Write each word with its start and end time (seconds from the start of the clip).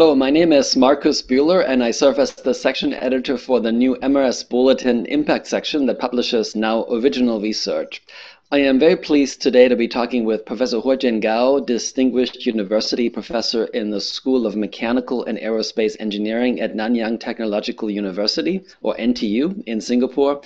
Hello, 0.00 0.14
my 0.14 0.30
name 0.30 0.50
is 0.50 0.78
Markus 0.78 1.20
Buehler, 1.20 1.62
and 1.62 1.84
I 1.84 1.90
serve 1.90 2.18
as 2.18 2.32
the 2.32 2.54
section 2.54 2.94
editor 2.94 3.36
for 3.36 3.60
the 3.60 3.70
new 3.70 3.96
MRS 3.96 4.48
Bulletin 4.48 5.04
Impact 5.04 5.46
section 5.46 5.84
that 5.84 5.98
publishes 5.98 6.56
now 6.56 6.86
original 6.88 7.38
research. 7.38 8.02
I 8.50 8.60
am 8.60 8.78
very 8.78 8.96
pleased 8.96 9.42
today 9.42 9.68
to 9.68 9.76
be 9.76 9.88
talking 9.88 10.24
with 10.24 10.46
Professor 10.46 10.78
Huajian 10.78 11.20
Gao, 11.20 11.60
Distinguished 11.60 12.46
University 12.46 13.10
Professor 13.10 13.66
in 13.66 13.90
the 13.90 14.00
School 14.00 14.46
of 14.46 14.56
Mechanical 14.56 15.22
and 15.22 15.36
Aerospace 15.36 15.96
Engineering 16.00 16.62
at 16.62 16.74
Nanyang 16.74 17.20
Technological 17.20 17.90
University, 17.90 18.62
or 18.80 18.96
NTU, 18.96 19.62
in 19.66 19.82
Singapore. 19.82 20.40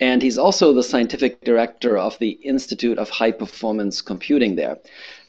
And 0.00 0.20
he's 0.20 0.36
also 0.36 0.72
the 0.72 0.82
Scientific 0.82 1.42
Director 1.42 1.96
of 1.96 2.18
the 2.18 2.30
Institute 2.42 2.98
of 2.98 3.08
High 3.08 3.30
Performance 3.30 4.02
Computing 4.02 4.56
there. 4.56 4.78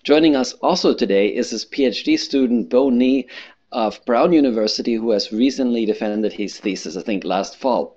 Joining 0.04 0.36
us 0.36 0.54
also 0.64 0.96
today 0.96 1.28
is 1.28 1.52
his 1.52 1.66
PhD 1.66 2.18
student, 2.18 2.70
Bo 2.70 2.90
Ni 2.90 3.28
of 3.72 4.04
Brown 4.06 4.32
University, 4.32 4.94
who 4.94 5.12
has 5.12 5.32
recently 5.32 5.86
defended 5.86 6.34
his 6.34 6.58
thesis, 6.58 6.96
I 6.96 7.02
think 7.02 7.24
last 7.24 7.58
fall. 7.58 7.96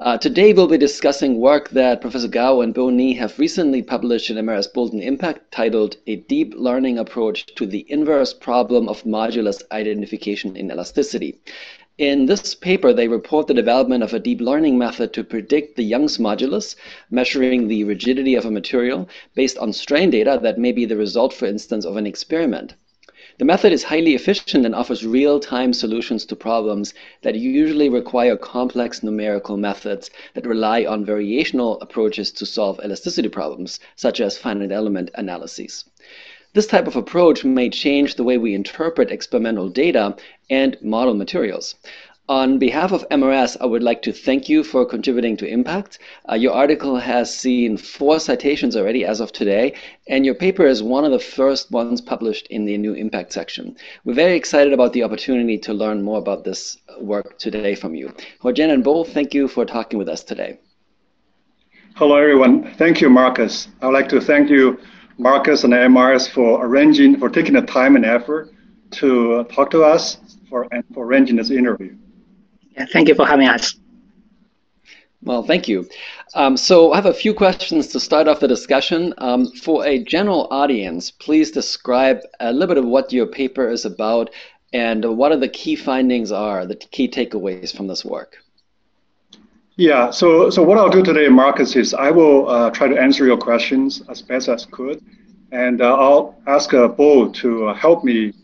Uh, 0.00 0.16
today 0.16 0.52
we'll 0.52 0.68
be 0.68 0.78
discussing 0.78 1.38
work 1.38 1.70
that 1.70 2.00
Professor 2.00 2.28
Gao 2.28 2.60
and 2.60 2.72
Bo 2.72 2.90
Ni 2.90 3.14
have 3.14 3.38
recently 3.38 3.82
published 3.82 4.30
in 4.30 4.36
MRS 4.36 4.72
Bulletin 4.72 5.02
Impact 5.02 5.50
titled 5.50 5.96
A 6.06 6.16
Deep 6.16 6.54
Learning 6.56 6.98
Approach 6.98 7.46
to 7.56 7.66
the 7.66 7.84
Inverse 7.88 8.32
Problem 8.32 8.88
of 8.88 9.02
Modulus 9.02 9.62
Identification 9.72 10.56
in 10.56 10.70
Elasticity. 10.70 11.40
In 11.98 12.26
this 12.26 12.54
paper, 12.54 12.92
they 12.92 13.08
report 13.08 13.48
the 13.48 13.54
development 13.54 14.04
of 14.04 14.14
a 14.14 14.20
deep 14.20 14.40
learning 14.40 14.78
method 14.78 15.12
to 15.14 15.24
predict 15.24 15.74
the 15.74 15.82
Young's 15.82 16.18
modulus, 16.18 16.76
measuring 17.10 17.66
the 17.66 17.82
rigidity 17.82 18.36
of 18.36 18.46
a 18.46 18.52
material 18.52 19.08
based 19.34 19.58
on 19.58 19.72
strain 19.72 20.10
data 20.10 20.38
that 20.40 20.58
may 20.58 20.70
be 20.70 20.84
the 20.84 20.96
result, 20.96 21.32
for 21.32 21.46
instance, 21.46 21.84
of 21.84 21.96
an 21.96 22.06
experiment. 22.06 22.74
The 23.38 23.44
method 23.44 23.72
is 23.72 23.84
highly 23.84 24.16
efficient 24.16 24.66
and 24.66 24.74
offers 24.74 25.06
real-time 25.06 25.72
solutions 25.72 26.24
to 26.24 26.34
problems 26.34 26.92
that 27.22 27.36
usually 27.36 27.88
require 27.88 28.36
complex 28.36 29.00
numerical 29.00 29.56
methods 29.56 30.10
that 30.34 30.44
rely 30.44 30.84
on 30.84 31.06
variational 31.06 31.80
approaches 31.80 32.32
to 32.32 32.44
solve 32.44 32.80
elasticity 32.84 33.28
problems, 33.28 33.78
such 33.94 34.20
as 34.20 34.36
finite 34.36 34.72
element 34.72 35.12
analyses. 35.14 35.84
This 36.52 36.66
type 36.66 36.88
of 36.88 36.96
approach 36.96 37.44
may 37.44 37.70
change 37.70 38.16
the 38.16 38.24
way 38.24 38.38
we 38.38 38.54
interpret 38.54 39.12
experimental 39.12 39.68
data 39.68 40.16
and 40.50 40.76
model 40.82 41.14
materials. 41.14 41.76
On 42.30 42.58
behalf 42.58 42.92
of 42.92 43.08
MRS, 43.08 43.56
I 43.58 43.64
would 43.64 43.82
like 43.82 44.02
to 44.02 44.12
thank 44.12 44.50
you 44.50 44.62
for 44.62 44.84
contributing 44.84 45.34
to 45.38 45.48
Impact. 45.48 45.98
Uh, 46.30 46.34
your 46.34 46.52
article 46.52 46.96
has 46.96 47.34
seen 47.34 47.78
four 47.78 48.20
citations 48.20 48.76
already 48.76 49.02
as 49.02 49.20
of 49.20 49.32
today, 49.32 49.72
and 50.08 50.26
your 50.26 50.34
paper 50.34 50.66
is 50.66 50.82
one 50.82 51.06
of 51.06 51.10
the 51.10 51.18
first 51.18 51.70
ones 51.70 52.02
published 52.02 52.46
in 52.48 52.66
the 52.66 52.76
new 52.76 52.92
Impact 52.92 53.32
section. 53.32 53.74
We're 54.04 54.12
very 54.12 54.36
excited 54.36 54.74
about 54.74 54.92
the 54.92 55.04
opportunity 55.04 55.56
to 55.56 55.72
learn 55.72 56.02
more 56.02 56.18
about 56.18 56.44
this 56.44 56.76
work 57.00 57.38
today 57.38 57.74
from 57.74 57.94
you. 57.94 58.12
Huajian 58.42 58.74
and 58.74 58.84
Bo, 58.84 59.04
thank 59.04 59.32
you 59.32 59.48
for 59.48 59.64
talking 59.64 59.98
with 59.98 60.10
us 60.10 60.22
today. 60.22 60.58
Hello, 61.94 62.16
everyone. 62.16 62.74
Thank 62.74 63.00
you, 63.00 63.08
Marcus. 63.08 63.68
I 63.80 63.86
would 63.86 63.94
like 63.94 64.10
to 64.10 64.20
thank 64.20 64.50
you, 64.50 64.78
Marcus 65.16 65.64
and 65.64 65.72
MRS, 65.72 66.28
for 66.28 66.62
arranging, 66.62 67.18
for 67.18 67.30
taking 67.30 67.54
the 67.54 67.62
time 67.62 67.96
and 67.96 68.04
effort 68.04 68.50
to 68.90 69.44
talk 69.44 69.70
to 69.70 69.82
us 69.82 70.18
for, 70.50 70.68
and 70.72 70.84
for 70.92 71.06
arranging 71.06 71.36
this 71.36 71.50
interview. 71.50 71.96
Thank 72.86 73.08
you 73.08 73.14
for 73.14 73.26
having 73.26 73.48
us. 73.48 73.76
Well, 75.22 75.42
thank 75.42 75.66
you. 75.66 75.88
Um, 76.34 76.56
so 76.56 76.92
I 76.92 76.96
have 76.96 77.06
a 77.06 77.14
few 77.14 77.34
questions 77.34 77.88
to 77.88 78.00
start 78.00 78.28
off 78.28 78.40
the 78.40 78.48
discussion. 78.48 79.12
Um, 79.18 79.50
for 79.50 79.84
a 79.84 79.98
general 80.04 80.46
audience, 80.50 81.10
please 81.10 81.50
describe 81.50 82.20
a 82.38 82.52
little 82.52 82.68
bit 82.68 82.78
of 82.78 82.84
what 82.84 83.12
your 83.12 83.26
paper 83.26 83.68
is 83.68 83.84
about 83.84 84.30
and 84.72 85.04
what 85.04 85.32
are 85.32 85.36
the 85.38 85.48
key 85.48 85.74
findings 85.74 86.30
are, 86.30 86.66
the 86.66 86.76
key 86.76 87.08
takeaways 87.08 87.74
from 87.76 87.88
this 87.88 88.04
work. 88.04 88.36
Yeah, 89.76 90.10
so, 90.10 90.50
so 90.50 90.62
what 90.62 90.78
I'll 90.78 90.90
do 90.90 91.02
today, 91.02 91.28
Marcus, 91.28 91.74
is 91.76 91.94
I 91.94 92.10
will 92.10 92.48
uh, 92.48 92.70
try 92.70 92.88
to 92.88 93.00
answer 93.00 93.24
your 93.26 93.38
questions 93.38 94.02
as 94.08 94.22
best 94.22 94.48
as 94.48 94.66
could. 94.66 95.02
And 95.50 95.80
uh, 95.80 95.94
I'll 95.94 96.36
ask 96.46 96.74
uh, 96.74 96.88
Bo 96.88 97.30
to 97.30 97.68
help 97.74 98.04
me 98.04 98.34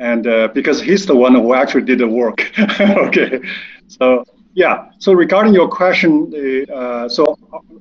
and 0.00 0.26
uh, 0.26 0.48
because 0.48 0.80
he's 0.80 1.06
the 1.06 1.14
one 1.14 1.34
who 1.34 1.54
actually 1.54 1.82
did 1.82 1.98
the 1.98 2.08
work. 2.08 2.50
okay, 2.80 3.40
so 3.90 4.24
yeah. 4.54 4.90
So 4.98 5.12
regarding 5.12 5.52
your 5.52 5.68
question, 5.68 6.32
uh, 6.72 7.08
so 7.08 7.36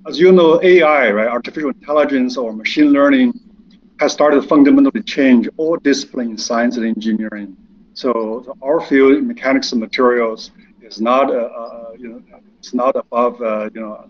as 0.08 0.20
you 0.20 0.32
know, 0.32 0.60
AI, 0.64 1.12
right, 1.12 1.28
artificial 1.28 1.70
intelligence 1.70 2.36
or 2.36 2.52
machine 2.52 2.92
learning, 2.92 3.34
has 4.00 4.12
started 4.14 4.42
to 4.42 4.48
fundamentally 4.48 5.04
change 5.04 5.48
all 5.58 5.78
disciplines, 5.78 6.44
science 6.46 6.78
and 6.78 6.86
engineering. 6.86 7.56
So 7.94 8.56
our 8.64 8.82
field, 8.82 9.24
mechanics 9.24 9.72
and 9.72 9.82
materials, 9.82 10.52
is 10.82 11.00
not, 11.00 11.30
uh, 11.30 11.50
uh, 11.62 11.92
you 11.98 12.10
know, 12.10 12.22
it's 12.58 12.74
not 12.74 12.96
above, 12.96 13.42
uh, 13.42 13.70
you 13.74 13.82
know, 13.82 14.10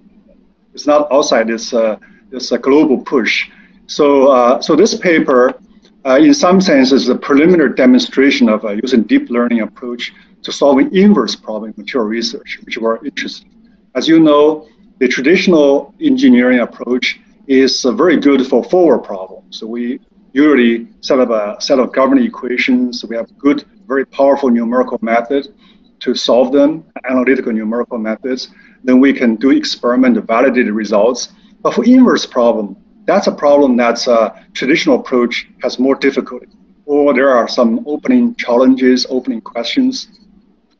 it's 0.73 0.87
not 0.87 1.11
outside 1.11 1.47
this 1.47 1.73
uh, 1.73 1.97
this 2.29 2.51
global 2.61 2.97
push. 2.99 3.49
So 3.87 4.59
so 4.61 4.75
this 4.75 4.95
paper 4.95 5.59
uh, 6.05 6.17
in 6.17 6.33
some 6.33 6.61
sense, 6.61 6.91
is 6.91 7.09
a 7.09 7.15
preliminary 7.15 7.73
demonstration 7.75 8.47
of 8.47 8.63
uh, 8.63 8.69
using 8.69 9.03
deep 9.03 9.29
learning 9.29 9.61
approach 9.61 10.13
to 10.49 10.55
solving 10.55 10.93
inverse 10.95 11.35
problem 11.35 11.71
in 11.71 11.75
material 11.77 12.07
research, 12.07 12.59
which 12.63 12.77
we're 12.77 13.03
interested 13.05 13.45
in. 13.45 13.77
As 13.95 14.07
you 14.07 14.19
know, 14.19 14.67
the 14.99 15.07
traditional 15.07 15.93
engineering 16.01 16.59
approach 16.59 17.19
is 17.47 17.85
uh, 17.85 17.91
very 17.91 18.17
good 18.17 18.45
for 18.47 18.63
forward 18.63 18.99
problems. 18.99 19.59
So 19.59 19.67
we 19.67 19.99
usually 20.33 20.87
set 21.01 21.19
up 21.19 21.29
a 21.29 21.61
set 21.61 21.79
of 21.79 21.91
governing 21.93 22.25
equations. 22.25 23.05
We 23.05 23.15
have 23.15 23.27
good, 23.37 23.65
very 23.87 24.05
powerful 24.05 24.49
numerical 24.49 24.97
method 25.01 25.53
to 25.99 26.15
solve 26.15 26.51
them, 26.51 26.85
analytical 27.09 27.51
numerical 27.51 27.97
methods. 27.97 28.49
Then 28.83 28.99
we 28.99 29.13
can 29.13 29.35
do 29.35 29.51
experiment 29.51 30.15
to 30.15 30.21
validate 30.21 30.65
the 30.65 30.73
results. 30.73 31.29
But 31.61 31.73
for 31.73 31.83
inverse 31.83 32.25
problem, 32.25 32.75
that's 33.05 33.27
a 33.27 33.31
problem 33.31 33.75
that's 33.75 34.07
a 34.07 34.45
traditional 34.53 34.99
approach 34.99 35.47
has 35.63 35.79
more 35.79 35.95
difficulty, 35.95 36.47
or 36.85 37.13
there 37.13 37.29
are 37.29 37.47
some 37.47 37.83
opening 37.87 38.35
challenges, 38.35 39.05
opening 39.09 39.41
questions 39.41 40.18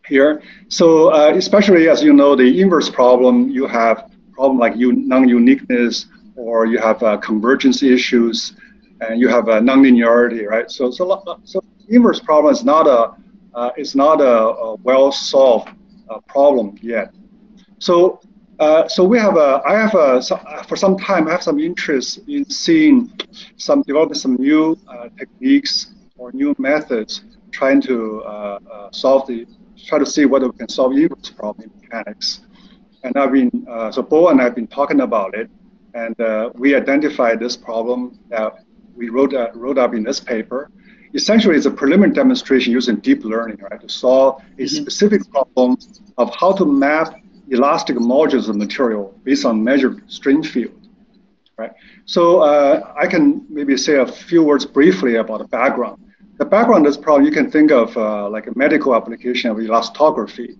here. 0.10 0.42
So 0.68 1.14
uh, 1.14 1.32
especially 1.36 1.88
as 1.88 2.04
you 2.04 2.14
know, 2.14 2.36
the 2.36 2.62
inverse 2.62 2.90
problem, 2.90 3.50
you 3.50 3.68
have 3.68 4.12
problem 4.34 4.58
like 4.58 4.76
non-uniqueness, 4.76 6.08
or 6.36 6.66
you 6.66 6.80
have 6.80 7.02
uh, 7.04 7.18
convergence 7.18 7.84
issues, 7.84 8.54
and 9.02 9.20
you 9.20 9.28
have 9.30 9.48
a 9.48 9.62
non-linearity, 9.62 10.46
right? 10.48 10.70
So 10.70 10.92
so 10.92 11.24
so 11.44 11.64
inverse 11.88 12.20
problem 12.20 12.54
is 12.54 12.64
not 12.64 12.88
a 12.88 13.16
uh, 13.54 13.72
is 13.78 13.96
not 13.96 14.22
a, 14.22 14.38
a 14.66 14.76
well 14.78 15.12
solved 15.12 15.70
uh, 16.10 16.20
problem 16.28 16.78
yet. 16.82 17.14
So 17.80 18.20
uh, 18.60 18.88
so 18.90 19.06
we 19.06 19.18
have 19.18 19.38
a, 19.38 19.62
I 19.66 19.78
have 19.78 19.96
a, 19.96 20.22
for 20.68 20.76
some 20.76 20.98
time, 20.98 21.30
I 21.30 21.32
have 21.32 21.44
some 21.44 21.60
interest 21.60 22.20
in 22.28 22.44
seeing 22.50 23.10
some, 23.56 23.84
developing 23.84 24.16
some 24.16 24.36
new 24.36 24.78
uh, 24.86 25.08
techniques 25.18 25.94
or 26.18 26.34
new 26.34 26.54
methods 26.58 27.24
trying 27.52 27.82
to 27.82 28.22
uh, 28.24 28.60
uh 28.72 28.92
solve 28.92 29.28
the, 29.28 29.48
try 29.86 30.00
to 30.00 30.06
see 30.06 30.26
whether 30.26 30.48
we 30.50 30.58
can 30.58 30.70
solve 30.70 30.94
inverse 30.94 31.30
problem 31.30 31.70
in 31.70 31.82
mechanics. 31.82 32.42
And 33.04 33.16
I've 33.18 33.32
been, 33.32 33.66
uh, 33.70 33.92
so 33.92 34.02
Bo 34.02 34.30
and 34.30 34.42
I 34.42 34.44
have 34.44 34.56
been 34.56 34.68
talking 34.68 35.02
about 35.02 35.34
it, 35.36 35.50
and 35.94 36.16
we 36.56 36.76
identified 36.76 37.40
this 37.40 37.56
problem 37.58 38.20
that 38.30 38.64
we 38.96 39.10
wrote, 39.10 39.34
wrote 39.56 39.78
up 39.78 39.94
in 39.94 40.04
this 40.04 40.20
paper. 40.20 40.70
Essentially, 41.14 41.56
it's 41.56 41.66
a 41.66 41.72
preliminary 41.72 42.14
demonstration 42.14 42.72
using 42.72 42.98
deep 42.98 43.24
learning, 43.24 43.58
right, 43.72 43.82
to 43.82 43.90
solve 43.90 44.42
a 44.42 44.64
mm-hmm. 44.64 44.68
specific 44.68 45.22
problem 45.32 45.78
of 46.18 46.36
how 46.36 46.52
to 46.52 46.66
map 46.66 47.16
elastic 47.50 47.96
modules 47.98 48.48
of 48.48 48.56
material 48.56 49.18
based 49.24 49.46
on 49.46 49.64
measured 49.64 50.04
strain 50.12 50.44
field, 50.44 50.88
right? 51.58 51.72
So 52.06 52.42
uh, 52.42 52.94
I 52.96 53.08
can 53.08 53.46
maybe 53.50 53.76
say 53.78 53.96
a 53.96 54.06
few 54.06 54.44
words 54.44 54.66
briefly 54.66 55.16
about 55.16 55.40
the 55.40 55.48
background. 55.48 56.04
The 56.40 56.46
background 56.46 56.88
is 56.88 56.96
probably 56.96 57.26
you 57.26 57.34
can 57.34 57.52
think 57.52 57.70
of 57.70 57.96
uh, 57.98 58.30
like 58.30 58.48
a 58.48 58.58
medical 58.58 58.96
application 58.96 59.52
of 59.52 59.58
elastography, 59.58 60.58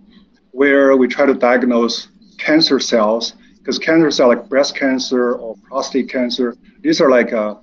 where 0.52 0.98
we 0.98 1.08
try 1.08 1.26
to 1.26 1.34
diagnose 1.34 2.10
cancer 2.38 2.82
cells 2.82 3.36
because 3.58 3.80
cancer 3.80 4.12
cells 4.12 4.36
like 4.36 4.50
breast 4.50 4.76
cancer 4.76 5.36
or 5.36 5.56
prostate 5.64 6.10
cancer, 6.10 6.58
these 6.82 7.00
are 7.00 7.10
like 7.10 7.32
uh, 7.32 7.56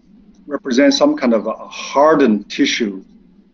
represent 0.47 0.95
some 0.95 1.15
kind 1.15 1.35
of 1.35 1.47
a 1.47 1.53
hardened 1.69 2.51
tissue 2.51 3.05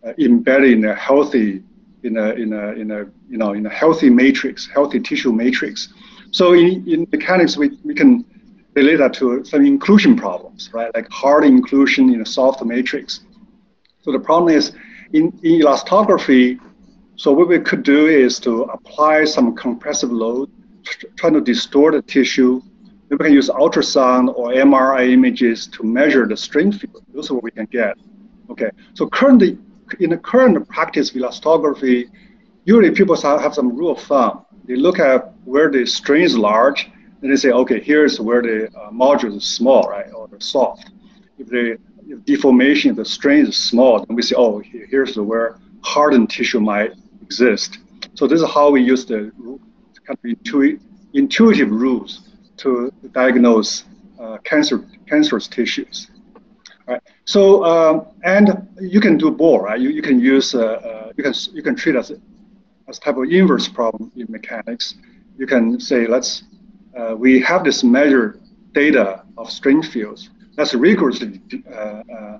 uh, 0.06 0.12
embedded 0.20 0.74
in 0.74 0.84
a 0.84 0.94
healthy 0.94 1.64
in 2.04 2.16
a 2.16 2.30
in 2.34 2.52
a 2.52 2.68
in 2.74 2.92
a 2.92 3.00
you 3.28 3.38
know 3.38 3.54
in 3.54 3.66
a 3.66 3.70
healthy 3.70 4.10
matrix, 4.10 4.68
healthy 4.68 5.00
tissue 5.00 5.32
matrix. 5.32 5.88
So 6.30 6.52
in, 6.52 6.88
in 6.88 7.08
mechanics, 7.10 7.56
we, 7.56 7.76
we 7.82 7.94
can 7.94 8.24
relate 8.74 8.96
that 8.98 9.12
to 9.14 9.44
some 9.44 9.66
inclusion 9.66 10.14
problems, 10.14 10.70
right? 10.72 10.94
Like 10.94 11.10
hard 11.10 11.44
inclusion 11.44 12.14
in 12.14 12.20
a 12.20 12.26
soft 12.26 12.64
matrix. 12.64 13.22
So 14.02 14.10
the 14.10 14.18
problem 14.18 14.54
is 14.54 14.72
in, 15.12 15.26
in 15.42 15.60
elastography, 15.60 16.58
so 17.16 17.32
what 17.32 17.48
we 17.48 17.60
could 17.60 17.84
do 17.84 18.08
is 18.08 18.40
to 18.40 18.64
apply 18.64 19.24
some 19.24 19.54
compressive 19.54 20.10
load, 20.10 20.50
trying 21.16 21.34
to 21.34 21.40
distort 21.40 21.94
the 21.94 22.02
tissue. 22.02 22.60
Then 23.08 23.18
we 23.18 23.26
can 23.26 23.32
use 23.32 23.48
ultrasound 23.48 24.34
or 24.34 24.48
MRI 24.48 25.10
images 25.10 25.68
to 25.68 25.84
measure 25.84 26.26
the 26.26 26.36
strain 26.36 26.72
field. 26.72 27.04
Those 27.14 27.30
are 27.30 27.34
what 27.34 27.44
we 27.44 27.52
can 27.52 27.66
get. 27.66 27.96
Okay, 28.50 28.70
so 28.94 29.08
currently 29.08 29.56
in 30.00 30.10
the 30.10 30.16
current 30.16 30.68
practice 30.68 31.10
of 31.10 31.16
elastography, 31.16 32.10
usually 32.64 32.90
people 32.90 33.14
have 33.16 33.54
some 33.54 33.76
rule 33.76 33.92
of 33.92 34.00
thumb. 34.00 34.44
They 34.64 34.76
look 34.76 34.98
at 34.98 35.32
where 35.44 35.70
the 35.70 35.86
strain 35.86 36.22
is 36.22 36.36
large, 36.36 36.90
and 37.20 37.30
they 37.30 37.36
say, 37.36 37.50
okay, 37.50 37.80
here's 37.80 38.20
where 38.20 38.42
the 38.42 38.66
uh, 38.76 38.90
module 38.90 39.36
is 39.36 39.44
small, 39.44 39.88
right, 39.88 40.12
or 40.12 40.28
soft. 40.40 40.90
If 41.38 41.48
the 41.48 41.78
deformation 42.24 42.94
the 42.94 43.04
strain 43.04 43.46
is 43.46 43.56
small, 43.56 44.04
and 44.08 44.16
we 44.16 44.22
say, 44.22 44.34
oh, 44.36 44.62
here's 44.90 45.16
where 45.16 45.58
hardened 45.82 46.30
tissue 46.30 46.60
might 46.60 46.92
exist. 47.22 47.78
So 48.14 48.26
this 48.26 48.40
is 48.40 48.48
how 48.50 48.70
we 48.70 48.82
use 48.82 49.04
the 49.04 49.32
kind 50.06 50.18
of 50.18 50.24
intu 50.24 50.78
intuitive 51.14 51.70
rules 51.70 52.30
to 52.58 52.92
diagnose 53.12 53.84
uh, 54.20 54.38
cancer 54.44 54.84
cancerous 55.06 55.48
tissues. 55.48 56.10
Right. 56.86 57.02
So 57.24 57.64
um, 57.64 58.06
and 58.24 58.68
you 58.80 59.00
can 59.00 59.16
do 59.16 59.30
both, 59.30 59.62
right? 59.62 59.80
You, 59.80 59.90
you 59.90 60.02
can 60.02 60.18
use 60.20 60.54
uh, 60.54 60.60
uh, 60.60 61.12
you 61.16 61.22
can 61.22 61.34
you 61.52 61.62
can 61.62 61.74
treat 61.76 61.96
as 61.96 62.12
as 62.88 62.98
type 62.98 63.16
of 63.16 63.30
inverse 63.30 63.68
problem 63.68 64.10
in 64.16 64.26
mechanics. 64.28 64.94
You 65.38 65.46
can 65.46 65.80
say 65.80 66.06
let's 66.06 66.44
uh, 66.98 67.14
we 67.16 67.40
have 67.40 67.64
this 67.64 67.82
measured 67.84 68.40
data 68.72 69.24
of 69.38 69.50
strain 69.50 69.82
fields. 69.82 70.30
Let's 70.56 70.74
rigorously 70.74 71.40
uh, 71.70 71.74
uh, 71.74 72.38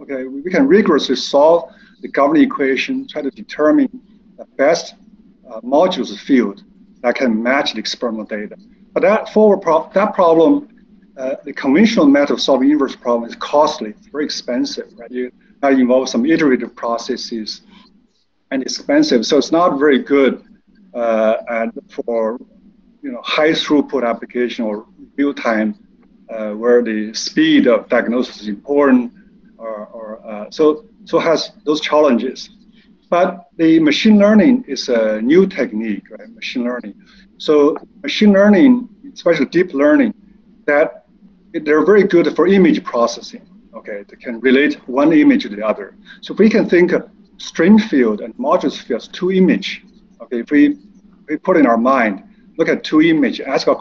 okay 0.00 0.24
we 0.24 0.50
can 0.50 0.66
rigorously 0.66 1.16
solve 1.16 1.70
the 2.00 2.08
governing 2.08 2.42
equation, 2.44 3.06
try 3.06 3.22
to 3.22 3.30
determine 3.30 3.88
the 4.36 4.44
best 4.56 4.94
uh, 5.50 5.60
modulus 5.60 6.18
field 6.18 6.62
that 7.02 7.14
can 7.14 7.42
match 7.42 7.72
the 7.74 7.78
experimental 7.78 8.26
data. 8.26 8.56
But 8.92 9.02
that 9.02 9.28
forward 9.30 9.62
pro 9.62 9.90
that 9.94 10.14
problem, 10.14 10.68
uh, 11.16 11.36
the 11.44 11.52
conventional 11.52 12.06
method 12.06 12.34
of 12.34 12.40
solving 12.40 12.70
inverse 12.70 12.96
problem 12.96 13.28
is 13.28 13.36
costly, 13.36 13.90
it's 13.90 14.06
very 14.08 14.24
expensive, 14.24 14.88
right? 14.96 15.10
You, 15.10 15.30
that 15.60 15.72
involves 15.72 16.12
some 16.12 16.26
iterative 16.26 16.74
processes 16.76 17.62
and 18.50 18.62
expensive, 18.62 19.24
so 19.24 19.38
it's 19.38 19.52
not 19.52 19.78
very 19.78 19.98
good 19.98 20.44
uh, 20.94 21.36
and 21.48 21.72
for 21.90 22.38
you 23.02 23.12
know 23.12 23.20
high 23.22 23.50
throughput 23.50 24.06
application 24.08 24.64
or 24.64 24.86
real 25.16 25.34
time 25.34 25.74
where 26.28 26.82
the 26.82 27.12
speed 27.14 27.66
of 27.66 27.88
diagnosis 27.88 28.40
is 28.42 28.48
important 28.48 29.12
or, 29.58 29.86
or 29.86 30.26
uh, 30.26 30.50
so 30.50 30.84
so 31.04 31.18
has 31.18 31.52
those 31.64 31.80
challenges. 31.80 32.50
But 33.10 33.48
the 33.56 33.78
machine 33.78 34.18
learning 34.18 34.64
is 34.66 34.88
a 34.88 35.20
new 35.20 35.46
technique, 35.46 36.10
right? 36.10 36.28
Machine 36.30 36.64
learning. 36.64 36.94
So 37.38 37.76
machine 38.02 38.32
learning, 38.32 38.88
especially 39.12 39.46
deep 39.46 39.74
learning, 39.74 40.14
that 40.66 41.06
they're 41.52 41.84
very 41.84 42.04
good 42.04 42.34
for 42.34 42.46
image 42.46 42.82
processing. 42.82 43.46
Okay, 43.74 44.04
they 44.08 44.16
can 44.16 44.40
relate 44.40 44.74
one 44.88 45.12
image 45.12 45.42
to 45.42 45.48
the 45.48 45.64
other. 45.64 45.94
So 46.22 46.32
if 46.32 46.38
we 46.38 46.48
can 46.48 46.68
think 46.68 46.92
of 46.92 47.10
strain 47.36 47.78
field 47.78 48.20
and 48.20 48.34
modulus 48.36 48.80
field 48.82 49.02
as 49.02 49.08
two 49.08 49.30
image, 49.30 49.84
okay, 50.22 50.40
if 50.40 50.50
we, 50.50 50.78
we 51.28 51.36
put 51.36 51.56
in 51.56 51.66
our 51.66 51.76
mind, 51.76 52.22
look 52.56 52.68
at 52.68 52.82
two 52.82 53.02
image, 53.02 53.40
ask 53.40 53.68
our 53.68 53.74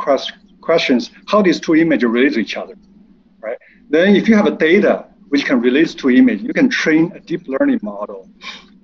questions, 0.64 1.12
how 1.28 1.42
these 1.42 1.60
two 1.60 1.76
images 1.76 2.10
relate 2.10 2.34
to 2.34 2.40
each 2.40 2.58
other, 2.58 2.76
right? 3.40 3.58
Then 3.90 4.16
if 4.16 4.28
you 4.28 4.36
have 4.36 4.48
a 4.48 4.56
data 4.70 5.08
which 5.34 5.46
can 5.46 5.60
relate 5.60 5.90
to 5.98 6.12
image. 6.12 6.44
You 6.44 6.54
can 6.54 6.70
train 6.70 7.12
a 7.16 7.20
deep 7.20 7.48
learning 7.48 7.80
model, 7.82 8.30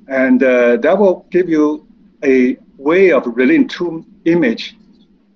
and 0.08 0.42
uh, 0.42 0.78
that 0.78 0.98
will 0.98 1.28
give 1.30 1.48
you 1.48 1.86
a 2.24 2.58
way 2.80 3.12
of 3.12 3.22
relating 3.28 3.68
two 3.68 4.04
image. 4.26 4.76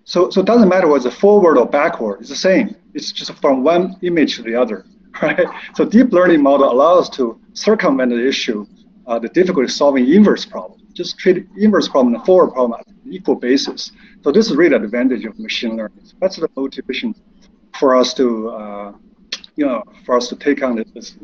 So, 0.06 0.32
so 0.32 0.42
it 0.42 0.48
doesn't 0.48 0.68
matter 0.68 0.88
whether 0.88 1.08
it's 1.08 1.16
forward 1.16 1.60
or 1.60 1.68
backward. 1.68 2.22
It's 2.22 2.30
the 2.30 2.36
same. 2.36 2.76
It's 2.96 3.12
just 3.12 3.32
from 3.36 3.64
one 3.64 3.96
image 4.02 4.38
to 4.38 4.42
the 4.42 4.56
other, 4.56 4.86
right? 5.22 5.46
So 5.76 5.86
deep 5.86 6.12
learning 6.12 6.42
model 6.42 6.72
allows 6.72 7.12
to 7.12 7.40
circumvent 7.54 8.10
the 8.10 8.28
issue, 8.28 8.66
uh, 9.06 9.20
the 9.20 9.30
difficulty 9.30 9.70
solving 9.70 10.12
inverse 10.12 10.46
problem. 10.46 10.82
Just 10.94 11.18
treat 11.18 11.48
inverse 11.58 11.88
problem 11.88 12.16
and 12.16 12.26
forward 12.26 12.52
problem 12.54 12.80
at 12.80 12.86
equal 13.10 13.36
basis. 13.36 13.92
So 14.24 14.32
this 14.32 14.50
is 14.50 14.56
really 14.56 14.76
advantage 14.76 15.26
of 15.26 15.38
machine 15.40 15.76
learning. 15.78 16.00
So 16.04 16.16
that's 16.22 16.38
the 16.38 16.50
motivation 16.56 17.16
for 17.80 17.96
us 17.96 18.14
to 18.16 18.50
uh, 18.50 18.94
you 19.56 19.66
know, 19.66 19.84
for 20.06 20.16
us 20.18 20.28
to 20.30 20.36
take 20.36 20.64
on 20.64 20.84
this 20.94 21.16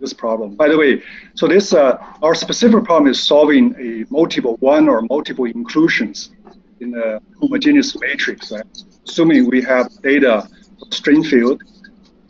this 0.00 0.12
problem. 0.12 0.56
By 0.56 0.68
the 0.68 0.76
way, 0.76 1.02
so 1.34 1.46
this 1.46 1.72
uh, 1.72 1.98
our 2.22 2.34
specific 2.34 2.84
problem 2.84 3.10
is 3.10 3.22
solving 3.22 3.74
a 3.78 4.04
multiple 4.10 4.56
one 4.60 4.88
or 4.88 5.02
multiple 5.02 5.44
inclusions 5.44 6.32
in 6.80 6.96
a 6.96 7.20
homogeneous 7.40 7.98
matrix. 8.00 8.50
Right? 8.50 8.64
Assuming 9.06 9.48
we 9.48 9.62
have 9.62 9.90
data 10.02 10.48
strain 10.90 11.22
field, 11.22 11.62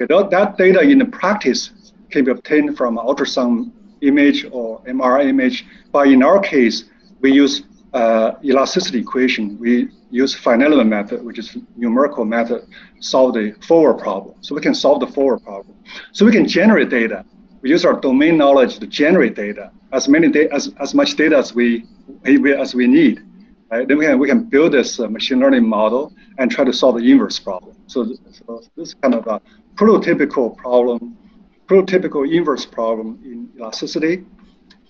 okay, 0.01 0.07
that 0.31 0.59
data 0.59 0.81
in 0.81 0.99
the 0.99 1.07
practice 1.07 1.93
can 2.11 2.25
be 2.25 2.31
obtained 2.31 2.77
from 2.77 2.99
ultrasound 2.99 3.73
image 4.03 4.47
or 4.51 4.81
MRI 4.83 5.27
image. 5.27 5.67
But 5.91 6.09
in 6.09 6.23
our 6.23 6.41
case, 6.41 6.85
we 7.21 7.33
use 7.33 7.63
uh, 7.93 8.33
elasticity 8.45 8.99
equation. 8.99 9.59
We 9.59 9.89
use 10.11 10.35
finite 10.35 10.67
element 10.67 10.91
method, 10.91 11.25
which 11.25 11.39
is 11.39 11.57
numerical 11.77 12.25
method, 12.25 12.67
solve 13.01 13.35
the 13.35 13.55
forward 13.67 13.99
problem. 13.99 14.35
So 14.41 14.55
we 14.55 14.61
can 14.61 14.75
solve 14.75 15.01
the 15.01 15.07
forward 15.07 15.43
problem. 15.43 15.77
So 16.13 16.27
we 16.27 16.33
can 16.33 16.47
generate 16.47 16.91
data. 16.91 17.25
We 17.63 17.71
use 17.71 17.85
our 17.85 17.99
domain 18.01 18.37
knowledge 18.37 18.79
to 18.81 18.87
generate 18.87 19.35
data, 19.35 19.71
as 19.93 20.09
many 20.09 20.29
da- 20.29 20.49
as, 20.49 20.73
as 20.81 20.95
much 20.95 21.15
data 21.15 21.37
as 21.37 21.55
we, 21.55 21.87
as 22.25 22.75
we 22.75 22.87
need. 22.87 23.23
Right? 23.71 23.87
Then 23.89 23.99
we 23.99 24.07
can, 24.07 24.19
we 24.19 24.29
can 24.29 24.45
build 24.45 24.73
this 24.73 25.01
uh, 25.01 25.09
machine 25.09 25.39
learning 25.39 25.67
model 25.67 26.13
and 26.39 26.51
try 26.51 26.65
to 26.65 26.73
solve 26.73 26.97
the 26.97 27.11
inverse 27.11 27.39
problem. 27.39 27.77
So, 27.87 28.05
so 28.31 28.63
this 28.77 28.89
is 28.89 28.95
kind 28.95 29.15
of 29.15 29.27
a 29.27 29.41
prototypical 29.77 30.57
problem, 30.57 31.17
prototypical 31.73 32.31
inverse 32.31 32.67
problem 32.67 33.19
in 33.25 33.49
elasticity. 33.59 34.25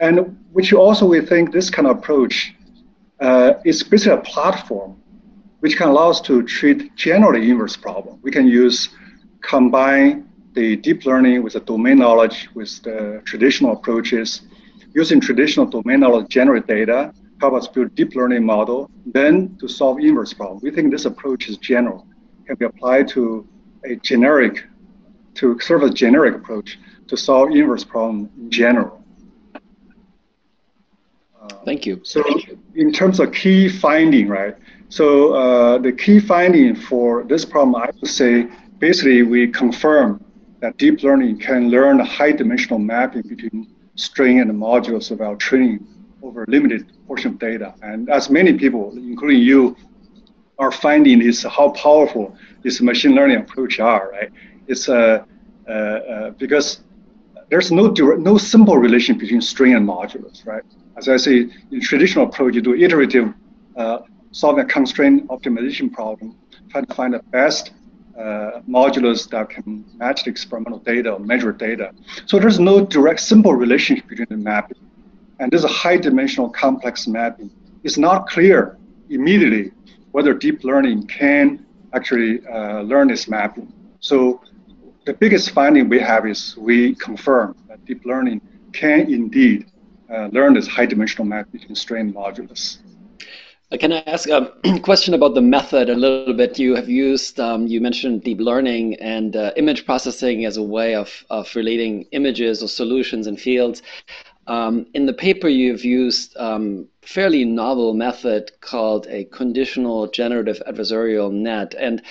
And 0.01 0.15
which 0.53 0.73
also 0.73 1.07
we 1.07 1.21
think 1.21 1.53
this 1.53 1.71
kind 1.71 1.87
of 1.87 1.99
approach 1.99 2.55
uh, 3.21 3.55
is 3.65 3.83
basically 3.83 4.19
a 4.19 4.23
platform 4.23 4.97
which 5.61 5.77
can 5.77 5.89
allow 5.89 6.11
us 6.11 6.21
to 6.23 6.43
treat 6.43 6.97
generally 6.97 7.49
inverse 7.49 7.77
problem. 7.77 8.19
We 8.23 8.33
can 8.33 8.49
use 8.49 8.89
combine 9.43 10.29
the 10.55 10.77
deep 10.77 11.07
learning 11.07 11.43
with 11.45 11.53
the 11.53 11.61
domain 11.61 11.99
knowledge 11.99 12.49
with 12.55 12.83
the 12.83 13.23
traditional 13.25 13.73
approaches. 13.73 14.43
Using 14.93 15.21
traditional 15.21 15.67
domain 15.67 16.01
knowledge 16.01 16.29
generate 16.29 16.67
data, 16.67 17.15
help 17.41 17.55
us 17.55 17.69
build 17.69 17.95
deep 17.95 18.15
learning 18.17 18.45
model, 18.45 18.91
then 19.07 19.57
to 19.61 19.69
solve 19.69 20.01
inverse 20.01 20.33
problem. 20.33 20.59
We 20.63 20.73
think 20.73 20.91
this 20.91 21.05
approach 21.05 21.49
is 21.49 21.57
general, 21.59 22.07
can 22.47 22.57
be 22.57 22.65
applied 22.65 23.07
to 23.09 23.47
a 23.85 23.95
generic, 23.97 24.65
to 25.35 25.59
serve 25.61 25.83
a 25.83 25.91
generic 25.91 26.35
approach 26.35 26.79
to 27.09 27.17
solve 27.17 27.51
inverse 27.51 27.85
problem 27.85 28.31
in 28.39 28.51
general. 28.51 29.03
Thank 31.65 31.87
you. 31.87 32.01
So 32.03 32.25
in 32.75 32.93
terms 32.93 33.21
of 33.21 33.33
key 33.33 33.69
finding, 33.69 34.29
right? 34.29 34.57
So 34.89 35.35
uh, 35.35 35.79
the 35.79 35.93
key 35.93 36.21
finding 36.21 36.75
for 36.75 37.25
this 37.25 37.45
problem, 37.45 37.77
I 37.77 37.91
would 38.01 38.11
say, 38.11 38.49
basically 38.79 39.23
we 39.23 39.49
confirm 39.49 40.25
that 40.61 40.77
deep 40.77 41.03
learning 41.03 41.39
can 41.39 41.71
learn 41.71 42.01
a 42.01 42.05
high 42.05 42.33
dimensional 42.33 42.79
mapping 42.79 43.23
between 43.23 43.69
string 43.95 44.41
and 44.41 44.51
modules 44.51 45.11
of 45.11 45.21
our 45.21 45.37
training 45.37 45.87
over 46.23 46.45
a 46.45 46.51
limited 46.51 46.93
portion 47.07 47.33
of 47.33 47.39
data. 47.39 47.75
And 47.83 48.09
as 48.11 48.31
many 48.31 48.53
people, 48.55 48.93
including 48.97 49.41
you, 49.41 49.77
are 50.59 50.71
finding 50.71 51.21
is 51.21 51.43
how 51.43 51.71
powerful 51.71 52.37
this 52.63 52.81
machine 52.81 53.15
learning 53.15 53.39
approach 53.39 53.81
are, 53.81 54.11
right? 54.11 54.31
It's 54.67 54.89
uh, 54.89 55.25
uh, 55.69 55.71
uh 55.71 56.31
because 56.31 56.81
there's 57.49 57.71
no 57.71 57.91
direct, 57.91 58.21
no 58.21 58.39
simple 58.39 58.79
relation 58.79 59.19
between 59.19 59.43
string 59.43 59.75
and 59.75 59.87
modulus, 59.87 60.47
right? 60.47 60.63
As 60.97 61.09
I 61.09 61.17
say, 61.17 61.49
in 61.71 61.81
traditional 61.81 62.27
approach, 62.27 62.55
you 62.55 62.63
do 62.63 62.75
iterative 62.75 63.35
uh, 63.77 63.99
solving 64.31 64.65
a 64.65 64.69
constraint 64.69 65.29
optimization 65.29 65.93
problem, 65.93 66.37
trying 66.71 66.87
to 66.87 66.95
find 66.95 67.15
the 67.15 67.23
best 67.31 67.73
uh, 68.19 68.61
modulus 68.69 69.29
that 69.31 69.51
can 69.51 69.85
match 69.97 70.25
the 70.25 70.31
experimental 70.31 70.79
data 70.79 71.13
or 71.13 71.19
measure 71.19 71.53
data. 71.53 71.93
So 72.27 72.39
there's 72.39 72.59
no 72.59 72.85
direct 72.85 73.21
simple 73.21 73.55
relationship 73.55 74.09
between 74.09 74.29
the 74.31 74.37
mapping. 74.37 74.79
And 75.39 75.51
this 75.51 75.61
is 75.61 75.65
a 75.65 75.75
high 75.75 75.97
dimensional 75.97 76.51
complex 76.51 77.07
mapping. 77.07 77.51
It's 77.85 77.99
not 77.99 78.29
clear 78.29 78.79
immediately 79.11 79.73
whether 80.13 80.35
deep 80.35 80.63
learning 80.65 81.07
can 81.07 81.67
actually 81.93 82.47
uh, 82.47 82.83
learn 82.83 83.09
this 83.09 83.29
mapping. 83.29 83.73
So 84.01 84.41
the 85.05 85.15
biggest 85.15 85.51
finding 85.51 85.89
we 85.89 85.99
have 85.99 86.27
is 86.27 86.57
we 86.57 86.95
confirm 86.95 87.57
that 87.69 87.85
deep 87.85 88.05
learning 88.05 88.41
can 88.73 89.13
indeed 89.13 89.67
uh, 90.11 90.29
learn 90.33 90.55
this 90.55 90.67
high 90.67 90.87
dimensional 90.87 91.25
map 91.25 91.51
between 91.51 91.75
strain 91.75 92.13
modulus. 92.13 92.79
Uh, 93.73 93.79
can 93.79 93.93
I 93.93 94.03
ask 94.07 94.29
a 94.29 94.53
question 94.83 95.15
about 95.15 95.35
the 95.35 95.41
method 95.41 95.89
a 95.89 95.95
little 95.95 96.35
bit? 96.35 96.59
You 96.59 96.77
have 96.77 96.89
used, 96.89 97.41
um, 97.41 97.67
you 97.67 97.81
mentioned 97.81 98.23
deep 98.23 98.39
learning 98.39 98.97
and 98.97 99.35
uh, 99.35 99.53
image 99.57 99.87
processing 99.87 100.45
as 100.45 100.57
a 100.57 100.63
way 100.63 100.95
of, 100.95 101.25
of 101.31 101.55
relating 101.57 102.05
images 102.13 102.63
or 102.63 102.69
solutions 102.69 103.27
and 103.27 103.41
fields. 103.41 103.83
Um, 104.47 104.87
in 104.95 105.07
the 105.07 105.13
paper, 105.13 105.49
you've 105.49 105.85
used 105.85 106.37
um, 106.37 106.89
fairly 107.03 107.45
novel 107.45 107.95
method 107.95 108.51
called 108.61 109.07
a 109.09 109.25
conditional 109.25 110.09
generative 110.09 110.61
adversarial 110.67 111.33
net, 111.33 111.75
and 111.79 112.03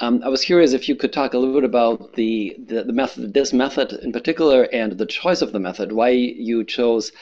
um, 0.00 0.20
I 0.24 0.28
was 0.28 0.44
curious 0.44 0.72
if 0.72 0.88
you 0.88 0.96
could 0.96 1.12
talk 1.12 1.34
a 1.34 1.38
little 1.38 1.54
bit 1.54 1.64
about 1.64 2.14
the, 2.14 2.56
the, 2.66 2.82
the 2.84 2.92
method, 2.92 3.32
this 3.32 3.52
method 3.52 3.92
in 3.92 4.12
particular, 4.12 4.64
and 4.72 4.92
the 4.92 5.06
choice 5.06 5.42
of 5.42 5.52
the 5.52 5.60
method. 5.60 5.92
Why 5.92 6.10
you 6.10 6.64
chose 6.64 7.12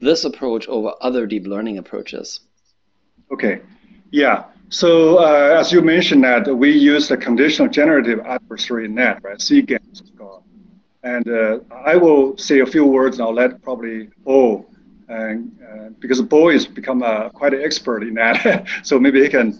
this 0.00 0.24
approach 0.24 0.66
over 0.68 0.94
other 1.00 1.26
deep 1.26 1.46
learning 1.46 1.78
approaches? 1.78 2.40
Okay, 3.30 3.60
yeah. 4.10 4.44
So 4.70 5.18
uh, 5.18 5.56
as 5.56 5.70
you 5.70 5.82
mentioned 5.82 6.24
that 6.24 6.46
we 6.46 6.72
use 6.72 7.08
the 7.08 7.16
conditional 7.16 7.68
generative 7.68 8.20
adversary 8.20 8.88
net, 8.88 9.20
right? 9.22 9.38
CGAN 9.38 9.78
and 11.04 11.28
uh, 11.28 11.58
I 11.84 11.96
will 11.96 12.36
say 12.38 12.60
a 12.60 12.66
few 12.66 12.86
words 12.86 13.18
and 13.18 13.26
I'll 13.26 13.34
let 13.34 13.62
probably 13.62 14.08
Bo, 14.24 14.66
and, 15.08 15.52
uh, 15.62 15.90
because 16.00 16.20
Bo 16.22 16.50
has 16.50 16.66
become 16.66 17.02
uh, 17.02 17.28
quite 17.28 17.52
an 17.52 17.62
expert 17.62 18.02
in 18.02 18.14
that. 18.14 18.66
so 18.82 18.98
maybe 18.98 19.22
he 19.22 19.28
can 19.28 19.58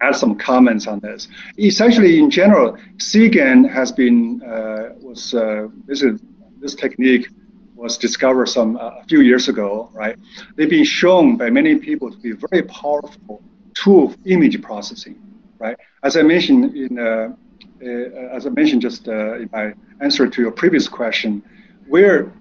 add 0.00 0.16
some 0.16 0.36
comments 0.36 0.86
on 0.86 0.98
this. 1.00 1.28
Essentially, 1.58 2.18
in 2.18 2.30
general, 2.30 2.78
CGAN 2.96 3.70
has 3.70 3.92
been, 3.92 4.42
uh, 4.42 4.94
was, 5.00 5.34
uh, 5.34 5.68
this, 5.86 6.02
is, 6.02 6.20
this 6.60 6.74
technique 6.74 7.28
was 7.74 7.98
discovered 7.98 8.46
some 8.46 8.76
uh, 8.76 9.00
a 9.00 9.04
few 9.04 9.20
years 9.20 9.48
ago, 9.48 9.90
right? 9.92 10.16
They've 10.56 10.70
been 10.70 10.84
shown 10.84 11.36
by 11.36 11.50
many 11.50 11.76
people 11.76 12.10
to 12.10 12.16
be 12.16 12.32
very 12.32 12.62
powerful 12.62 13.42
tool 13.74 14.06
of 14.06 14.16
image 14.24 14.60
processing, 14.62 15.20
right? 15.58 15.76
As 16.02 16.16
I 16.16 16.22
mentioned 16.22 16.74
in 16.74 16.98
uh, 16.98 17.36
as 17.80 18.46
I 18.46 18.50
mentioned 18.50 18.82
just 18.82 19.08
uh, 19.08 19.36
in 19.36 19.50
my 19.52 19.74
answer 20.00 20.26
to 20.28 20.42
your 20.42 20.50
previous 20.50 20.88
question, 20.88 21.42
we're 21.88 22.32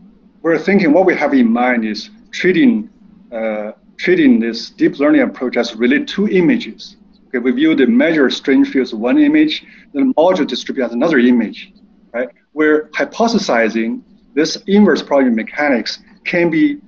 we're 0.41 0.59
thinking 0.59 0.93
what 0.93 1.05
we 1.05 1.15
have 1.15 1.33
in 1.33 1.51
mind 1.51 1.85
is 1.85 2.09
treating 2.31 2.89
uh, 3.31 3.71
treating 3.97 4.39
this 4.39 4.69
deep 4.69 4.99
learning 4.99 5.21
approach 5.21 5.57
as 5.57 5.75
really 5.75 6.03
two 6.05 6.27
images. 6.27 6.97
Okay, 7.27 7.39
we 7.39 7.51
view 7.51 7.75
the 7.75 7.87
measure 7.87 8.29
strange 8.29 8.69
fields 8.69 8.91
as 8.91 8.95
one 8.95 9.17
image, 9.17 9.65
then 9.93 10.13
module 10.13 10.47
distributed 10.47 10.87
as 10.87 10.93
another 10.93 11.17
image. 11.17 11.73
Right? 12.13 12.29
We're 12.53 12.89
hypothesizing 12.89 14.01
this 14.33 14.57
inverse 14.67 15.01
probability 15.01 15.35
mechanics 15.35 15.99
can 16.23 16.49
be 16.49 16.79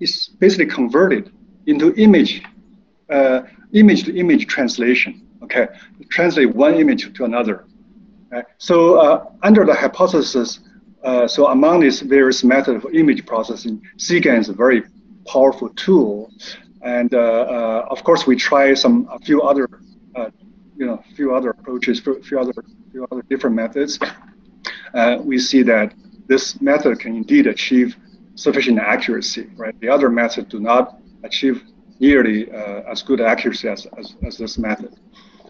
is 0.00 0.30
basically 0.40 0.66
converted 0.66 1.32
into 1.66 1.94
image 1.94 2.42
uh, 3.08 3.42
image 3.72 4.04
to 4.04 4.16
image 4.16 4.46
translation. 4.46 5.26
Okay, 5.42 5.66
translate 6.10 6.54
one 6.54 6.74
image 6.74 7.12
to 7.14 7.24
another. 7.24 7.64
Right? 8.32 8.46
So 8.56 8.96
uh, 8.96 9.26
under 9.42 9.66
the 9.66 9.74
hypothesis, 9.74 10.60
uh, 11.04 11.28
so 11.28 11.48
among 11.48 11.80
these 11.80 12.00
various 12.00 12.42
methods 12.42 12.82
of 12.82 12.94
image 12.94 13.26
processing, 13.26 13.82
CGAN 13.98 14.38
is 14.40 14.48
a 14.48 14.54
very 14.54 14.82
powerful 15.26 15.68
tool. 15.70 16.30
And 16.82 17.14
uh, 17.14 17.18
uh 17.18 17.86
of 17.90 18.02
course, 18.02 18.26
we 18.26 18.34
try 18.36 18.72
some 18.74 19.06
a 19.12 19.18
few 19.18 19.42
other, 19.42 19.68
uh, 20.16 20.30
you 20.76 20.86
know, 20.86 21.02
few 21.14 21.34
other 21.34 21.50
approaches, 21.50 22.00
few, 22.00 22.22
few 22.22 22.40
other, 22.40 22.54
few 22.90 23.06
other 23.12 23.22
different 23.28 23.54
methods. 23.54 23.98
Uh, 24.94 25.18
we 25.20 25.38
see 25.38 25.62
that 25.62 25.92
this 26.26 26.60
method 26.60 27.00
can 27.00 27.14
indeed 27.14 27.46
achieve 27.46 27.96
sufficient 28.34 28.78
accuracy, 28.78 29.50
right? 29.56 29.78
The 29.80 29.90
other 29.90 30.08
methods 30.08 30.48
do 30.48 30.58
not 30.58 30.98
achieve 31.22 31.62
nearly 32.00 32.50
as 32.50 33.02
good 33.02 33.20
accuracy 33.20 33.68
as, 33.68 33.86
as, 33.98 34.16
as 34.26 34.38
this 34.38 34.58
method. 34.58 34.92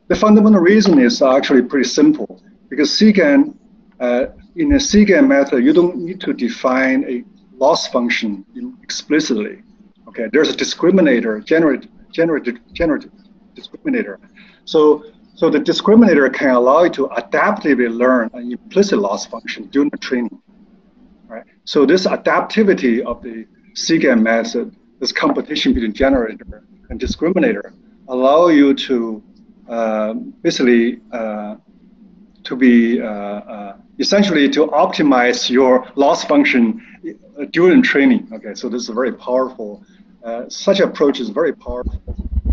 The 0.09 0.17
fundamental 0.17 0.61
reason 0.61 0.99
is 0.99 1.23
actually 1.23 1.63
pretty 1.63 1.89
simple 1.89 2.43
because 2.73 2.89
CGAN, 2.89 3.55
uh, 4.01 4.29
in 4.57 4.73
a 4.73 4.77
CGAN 4.77 5.29
method, 5.29 5.63
you 5.63 5.75
don't 5.75 5.99
need 5.99 6.23
to 6.23 6.33
define 6.33 7.05
a 7.05 7.23
loss 7.55 7.87
function 7.89 8.47
explicitly. 8.83 9.61
Okay, 10.09 10.31
there's 10.33 10.49
a 10.49 10.57
discriminator, 10.57 11.45
generate, 11.45 11.87
generate, 12.11 12.47
generate 12.73 13.11
discriminator. 13.55 14.17
So, 14.65 15.05
so 15.35 15.51
the 15.51 15.59
discriminator 15.59 16.33
can 16.33 16.53
allow 16.55 16.85
you 16.85 16.91
to 16.93 17.09
adaptively 17.09 17.95
learn 17.95 18.31
an 18.33 18.51
implicit 18.51 18.99
loss 18.99 19.27
function 19.27 19.67
during 19.67 19.91
the 19.91 19.99
training. 19.99 20.41
Right? 21.27 21.45
So 21.65 21.85
this 21.85 22.07
adaptivity 22.07 23.03
of 23.03 23.23
the 23.23 23.47
CGAN 23.75 24.23
method, 24.23 24.75
this 24.99 25.13
competition 25.13 25.75
between 25.75 25.93
generator 25.93 26.65
and 26.89 26.99
discriminator, 26.99 27.75
allow 28.09 28.49
you 28.49 28.73
to 28.89 29.23
uh, 29.69 30.15
basically 30.15 31.01
uh, 31.13 31.57
to 32.53 32.57
be 32.57 33.01
uh, 33.01 33.07
uh, 33.07 33.77
essentially 33.99 34.47
to 34.51 34.67
optimize 34.85 35.49
your 35.49 35.91
loss 35.95 36.23
function 36.25 36.63
during 37.51 37.83
training. 37.83 38.29
Okay, 38.37 38.55
so 38.55 38.69
this 38.69 38.83
is 38.83 38.89
a 38.91 38.93
very 38.93 39.13
powerful. 39.13 39.83
Uh, 40.23 40.49
such 40.49 40.79
approach 40.81 41.19
is 41.19 41.29
very 41.31 41.55
powerful. 41.55 42.01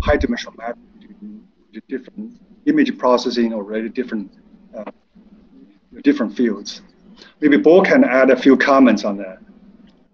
High 0.02 0.16
dimensional 0.16 0.54
mapping 0.56 1.44
to 1.74 1.80
different 1.94 2.40
image 2.66 2.96
processing 2.96 3.52
or 3.52 3.62
really 3.62 3.90
different 4.00 4.26
different 6.02 6.32
fields. 6.34 6.80
Maybe 7.40 7.58
Bo 7.58 7.82
can 7.82 8.02
add 8.04 8.30
a 8.30 8.38
few 8.44 8.56
comments 8.56 9.04
on 9.04 9.18
that. 9.18 9.38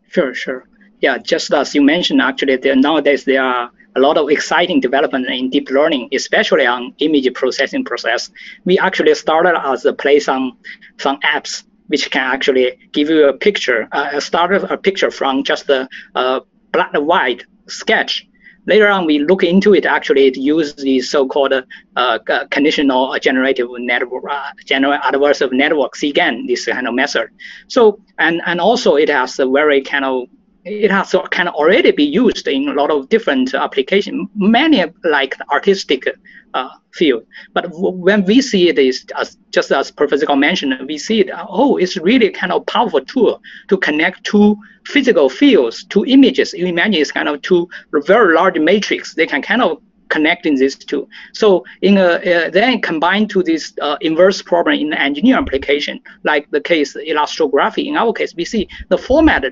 Sure, 0.08 0.34
sure. 0.34 0.64
Yeah, 1.00 1.18
just 1.18 1.52
as 1.52 1.74
you 1.76 1.82
mentioned, 1.82 2.20
actually, 2.20 2.56
there, 2.56 2.74
nowadays 2.74 3.24
there 3.24 3.42
are 3.42 3.70
a 3.96 4.00
lot 4.00 4.16
of 4.18 4.28
exciting 4.30 4.80
development 4.80 5.26
in 5.28 5.50
deep 5.50 5.70
learning, 5.70 6.08
especially 6.12 6.66
on 6.66 6.94
image 6.98 7.32
processing 7.34 7.84
process. 7.84 8.30
We 8.64 8.78
actually 8.78 9.14
started 9.14 9.54
as 9.58 9.84
a 9.84 9.92
play 9.92 10.20
some 10.20 10.58
some 10.98 11.18
apps 11.20 11.64
which 11.88 12.10
can 12.10 12.22
actually 12.22 12.78
give 12.92 13.08
you 13.08 13.28
a 13.28 13.32
picture, 13.32 13.88
uh, 13.92 14.18
started 14.20 14.64
a 14.64 14.76
picture 14.76 15.10
from 15.10 15.44
just 15.44 15.70
a, 15.70 15.88
a 16.14 16.40
black 16.72 16.90
and 16.94 17.06
white 17.06 17.44
sketch. 17.68 18.26
Later 18.66 18.88
on, 18.88 19.06
we 19.06 19.20
look 19.20 19.44
into 19.44 19.74
it. 19.74 19.86
Actually, 19.86 20.26
it 20.26 20.36
uses 20.36 20.74
the 20.74 21.00
so-called 21.00 21.54
uh, 21.94 22.18
conditional 22.50 23.16
generative 23.22 23.68
network, 23.78 24.24
uh, 24.28 24.50
general 24.64 24.98
adversarial 24.98 25.52
network 25.52 25.92
(CGAN), 25.94 26.48
this 26.48 26.66
kind 26.66 26.88
of 26.88 26.94
method. 26.94 27.28
So, 27.68 28.00
and 28.18 28.42
and 28.44 28.60
also 28.60 28.96
it 28.96 29.08
has 29.08 29.38
a 29.38 29.46
very 29.46 29.82
kind 29.82 30.04
of 30.04 30.26
it 30.66 30.90
has 30.90 31.14
can 31.30 31.46
already 31.46 31.92
be 31.92 32.04
used 32.04 32.48
in 32.48 32.68
a 32.68 32.72
lot 32.72 32.90
of 32.90 33.08
different 33.08 33.54
applications, 33.54 34.28
many 34.34 34.84
like 35.04 35.38
the 35.38 35.48
artistic 35.50 36.08
uh, 36.54 36.68
field. 36.92 37.24
But 37.52 37.66
when 37.70 38.24
we 38.24 38.42
see 38.42 38.68
it 38.68 38.78
is 38.78 39.06
as, 39.16 39.36
just 39.52 39.70
as 39.70 39.92
Professor 39.92 40.26
Gao 40.26 40.34
mentioned, 40.34 40.74
we 40.88 40.98
see 40.98 41.20
it, 41.20 41.30
oh, 41.32 41.76
it's 41.76 41.96
really 41.96 42.30
kind 42.30 42.52
of 42.52 42.66
powerful 42.66 43.00
tool 43.00 43.40
to 43.68 43.76
connect 43.76 44.24
two 44.24 44.56
physical 44.84 45.28
fields, 45.28 45.84
two 45.84 46.04
images. 46.06 46.52
You 46.52 46.66
imagine 46.66 46.94
it's 46.94 47.12
kind 47.12 47.28
of 47.28 47.42
two 47.42 47.68
very 47.92 48.34
large 48.34 48.58
matrix. 48.58 49.14
They 49.14 49.26
can 49.26 49.42
kind 49.42 49.62
of 49.62 49.80
connecting 50.08 50.56
these 50.56 50.76
two. 50.76 51.08
So 51.32 51.64
in 51.82 51.98
a 51.98 52.08
uh, 52.14 52.50
then 52.50 52.80
combined 52.80 53.30
to 53.30 53.42
this 53.42 53.72
uh, 53.80 53.98
inverse 54.00 54.42
problem 54.42 54.78
in 54.80 54.90
the 54.90 55.00
engineering 55.00 55.38
application, 55.38 56.00
like 56.24 56.50
the 56.50 56.60
case 56.60 56.96
elastography. 56.96 57.86
In 57.86 57.96
our 57.96 58.12
case, 58.12 58.34
we 58.34 58.44
see 58.44 58.68
the 58.88 58.98
format 58.98 59.44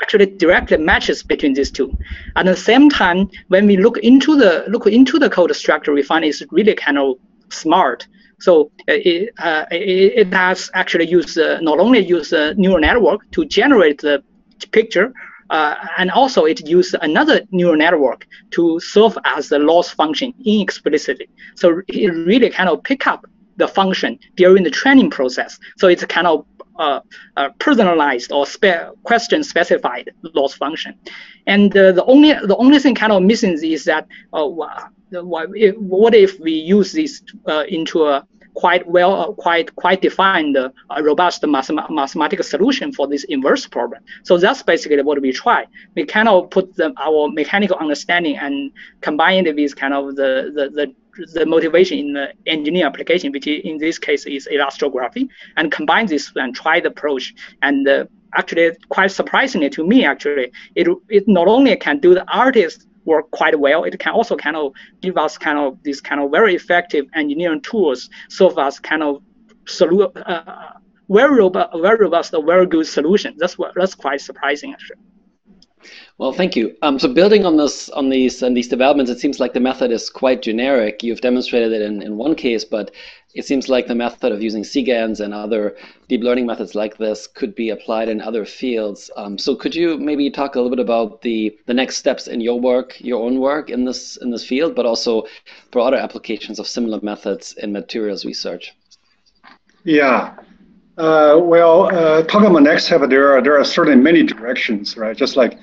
actually 0.00 0.26
directly 0.26 0.76
matches 0.76 1.22
between 1.22 1.54
these 1.54 1.70
two. 1.70 1.96
At 2.36 2.46
the 2.46 2.56
same 2.56 2.88
time, 2.90 3.28
when 3.48 3.66
we 3.66 3.76
look 3.76 3.98
into 3.98 4.36
the 4.36 4.64
look 4.68 4.86
into 4.86 5.18
the 5.18 5.30
code 5.30 5.54
structure, 5.56 5.92
we 5.92 6.02
find 6.02 6.24
it's 6.24 6.42
really 6.50 6.74
kind 6.74 6.98
of 6.98 7.16
smart. 7.50 8.06
So 8.38 8.70
uh, 8.88 8.92
it, 8.92 9.30
uh, 9.38 9.64
it, 9.70 10.26
it, 10.26 10.34
has 10.34 10.70
actually 10.74 11.06
used 11.06 11.38
uh, 11.38 11.58
not 11.60 11.78
only 11.78 12.00
use 12.00 12.32
a 12.32 12.54
neural 12.54 12.80
network 12.80 13.20
to 13.30 13.46
generate 13.46 14.02
the 14.02 14.22
picture, 14.72 15.12
uh, 15.48 15.74
and 15.96 16.10
also 16.10 16.44
it 16.44 16.68
used 16.68 16.94
another 17.00 17.40
neural 17.50 17.76
network 17.76 18.26
to 18.50 18.78
serve 18.80 19.16
as 19.24 19.48
the 19.48 19.58
loss 19.58 19.88
function 19.88 20.34
inexplicitly. 20.44 21.28
So 21.54 21.80
it 21.88 22.08
really 22.08 22.50
kind 22.50 22.68
of 22.68 22.82
pick 22.82 23.06
up 23.06 23.26
the 23.56 23.68
function 23.68 24.18
during 24.36 24.62
the 24.64 24.70
training 24.70 25.10
process. 25.10 25.58
So 25.76 25.88
it's 25.88 26.04
kind 26.04 26.26
of 26.26 26.46
uh, 26.78 27.00
uh, 27.36 27.48
personalized 27.58 28.30
or 28.32 28.46
spe- 28.46 28.92
question 29.02 29.42
specified 29.42 30.10
loss 30.34 30.54
function. 30.54 30.94
And 31.46 31.74
uh, 31.76 31.92
the 31.92 32.04
only 32.04 32.32
the 32.32 32.56
only 32.56 32.78
thing 32.78 32.94
kind 32.94 33.12
of 33.12 33.22
missing 33.22 33.58
is 33.62 33.84
that 33.84 34.06
uh, 34.32 34.46
what 34.46 36.14
if 36.14 36.38
we 36.40 36.52
use 36.52 36.92
this 36.92 37.22
uh, 37.46 37.64
into 37.68 38.04
a 38.04 38.26
quite 38.56 38.86
well, 38.86 39.34
quite 39.34 39.74
quite 39.76 40.00
defined, 40.02 40.56
robust 41.02 41.42
mathem- 41.42 41.90
mathematical 41.90 42.44
solution 42.44 42.92
for 42.92 43.06
this 43.06 43.24
inverse 43.24 43.66
problem. 43.66 44.02
So 44.24 44.38
that's 44.38 44.62
basically 44.62 45.02
what 45.02 45.20
we 45.20 45.32
try. 45.32 45.66
We 45.94 46.04
kind 46.04 46.28
of 46.28 46.50
put 46.50 46.74
the, 46.74 46.92
our 46.98 47.28
mechanical 47.28 47.76
understanding 47.76 48.36
and 48.38 48.72
combine 49.02 49.46
it 49.46 49.54
with 49.54 49.76
kind 49.76 49.94
of 49.94 50.16
the, 50.16 50.50
the, 50.54 50.64
the 50.70 50.94
the 51.34 51.46
motivation 51.46 51.98
in 51.98 52.12
the 52.12 52.32
engineering 52.46 52.86
application, 52.86 53.32
which 53.32 53.46
in 53.46 53.78
this 53.78 53.98
case 53.98 54.26
is 54.26 54.48
elastography, 54.52 55.28
and 55.56 55.72
combine 55.72 56.06
this 56.06 56.32
and 56.36 56.54
try 56.54 56.80
the 56.80 56.88
approach. 56.88 57.34
And 57.62 57.86
uh, 57.88 58.04
actually, 58.34 58.72
quite 58.88 59.10
surprisingly 59.10 59.70
to 59.70 59.86
me, 59.86 60.04
actually, 60.04 60.52
it 60.74 60.88
it 61.08 61.24
not 61.26 61.48
only 61.48 61.76
can 61.76 61.98
do 61.98 62.14
the 62.14 62.24
artist 62.30 62.86
work 63.04 63.30
quite 63.30 63.58
well, 63.58 63.84
it 63.84 63.98
can 63.98 64.12
also 64.12 64.36
kind 64.36 64.56
of 64.56 64.72
give 65.00 65.16
us 65.16 65.38
kind 65.38 65.58
of 65.58 65.82
these 65.82 66.00
kind 66.00 66.20
of 66.20 66.30
very 66.30 66.54
effective 66.54 67.06
engineering 67.14 67.60
tools, 67.60 68.10
serve 68.28 68.58
as 68.58 68.78
kind 68.80 69.02
of 69.02 69.22
solu- 69.64 70.12
uh, 70.26 70.72
very 71.08 71.36
robust, 71.38 71.70
very 71.80 71.98
robust, 71.98 72.34
very 72.44 72.66
good 72.66 72.86
solution. 72.86 73.34
That's 73.38 73.56
what 73.56 73.72
that's 73.76 73.94
quite 73.94 74.20
surprising 74.20 74.72
actually. 74.72 74.98
Well, 76.18 76.32
thank 76.32 76.56
you. 76.56 76.74
Um, 76.80 76.98
so 76.98 77.12
building 77.12 77.44
on 77.44 77.58
this, 77.58 77.90
on 77.90 78.08
these 78.08 78.42
and 78.42 78.56
these 78.56 78.68
developments, 78.68 79.10
it 79.10 79.20
seems 79.20 79.38
like 79.38 79.52
the 79.52 79.60
method 79.60 79.90
is 79.90 80.08
quite 80.08 80.40
generic. 80.40 81.02
You've 81.02 81.20
demonstrated 81.20 81.72
it 81.72 81.82
in, 81.82 82.00
in 82.00 82.16
one 82.16 82.34
case, 82.34 82.64
but 82.64 82.90
it 83.34 83.44
seems 83.44 83.68
like 83.68 83.86
the 83.86 83.94
method 83.94 84.32
of 84.32 84.42
using 84.42 84.62
cGANs 84.62 85.20
and 85.20 85.34
other 85.34 85.76
deep 86.08 86.22
learning 86.22 86.46
methods 86.46 86.74
like 86.74 86.96
this 86.96 87.26
could 87.26 87.54
be 87.54 87.68
applied 87.68 88.08
in 88.08 88.22
other 88.22 88.46
fields. 88.46 89.10
Um, 89.18 89.36
so 89.36 89.54
could 89.54 89.74
you 89.74 89.98
maybe 89.98 90.30
talk 90.30 90.54
a 90.54 90.58
little 90.58 90.74
bit 90.74 90.82
about 90.82 91.20
the, 91.20 91.54
the 91.66 91.74
next 91.74 91.98
steps 91.98 92.28
in 92.28 92.40
your 92.40 92.58
work, 92.58 92.98
your 92.98 93.22
own 93.22 93.38
work 93.38 93.68
in 93.68 93.84
this 93.84 94.16
in 94.16 94.30
this 94.30 94.44
field, 94.44 94.74
but 94.74 94.86
also 94.86 95.24
broader 95.70 95.98
applications 95.98 96.58
of 96.58 96.66
similar 96.66 96.98
methods 97.02 97.52
in 97.62 97.72
materials 97.72 98.24
research? 98.24 98.74
Yeah. 99.84 100.34
Uh, 100.96 101.38
well, 101.42 101.94
uh, 101.94 102.22
talking 102.22 102.48
about 102.48 102.62
next 102.62 102.86
step, 102.86 103.02
there 103.10 103.36
are 103.36 103.42
there 103.42 103.58
are 103.58 103.64
certainly 103.64 104.00
many 104.00 104.22
directions, 104.22 104.96
right? 104.96 105.14
Just 105.14 105.36
like 105.36 105.58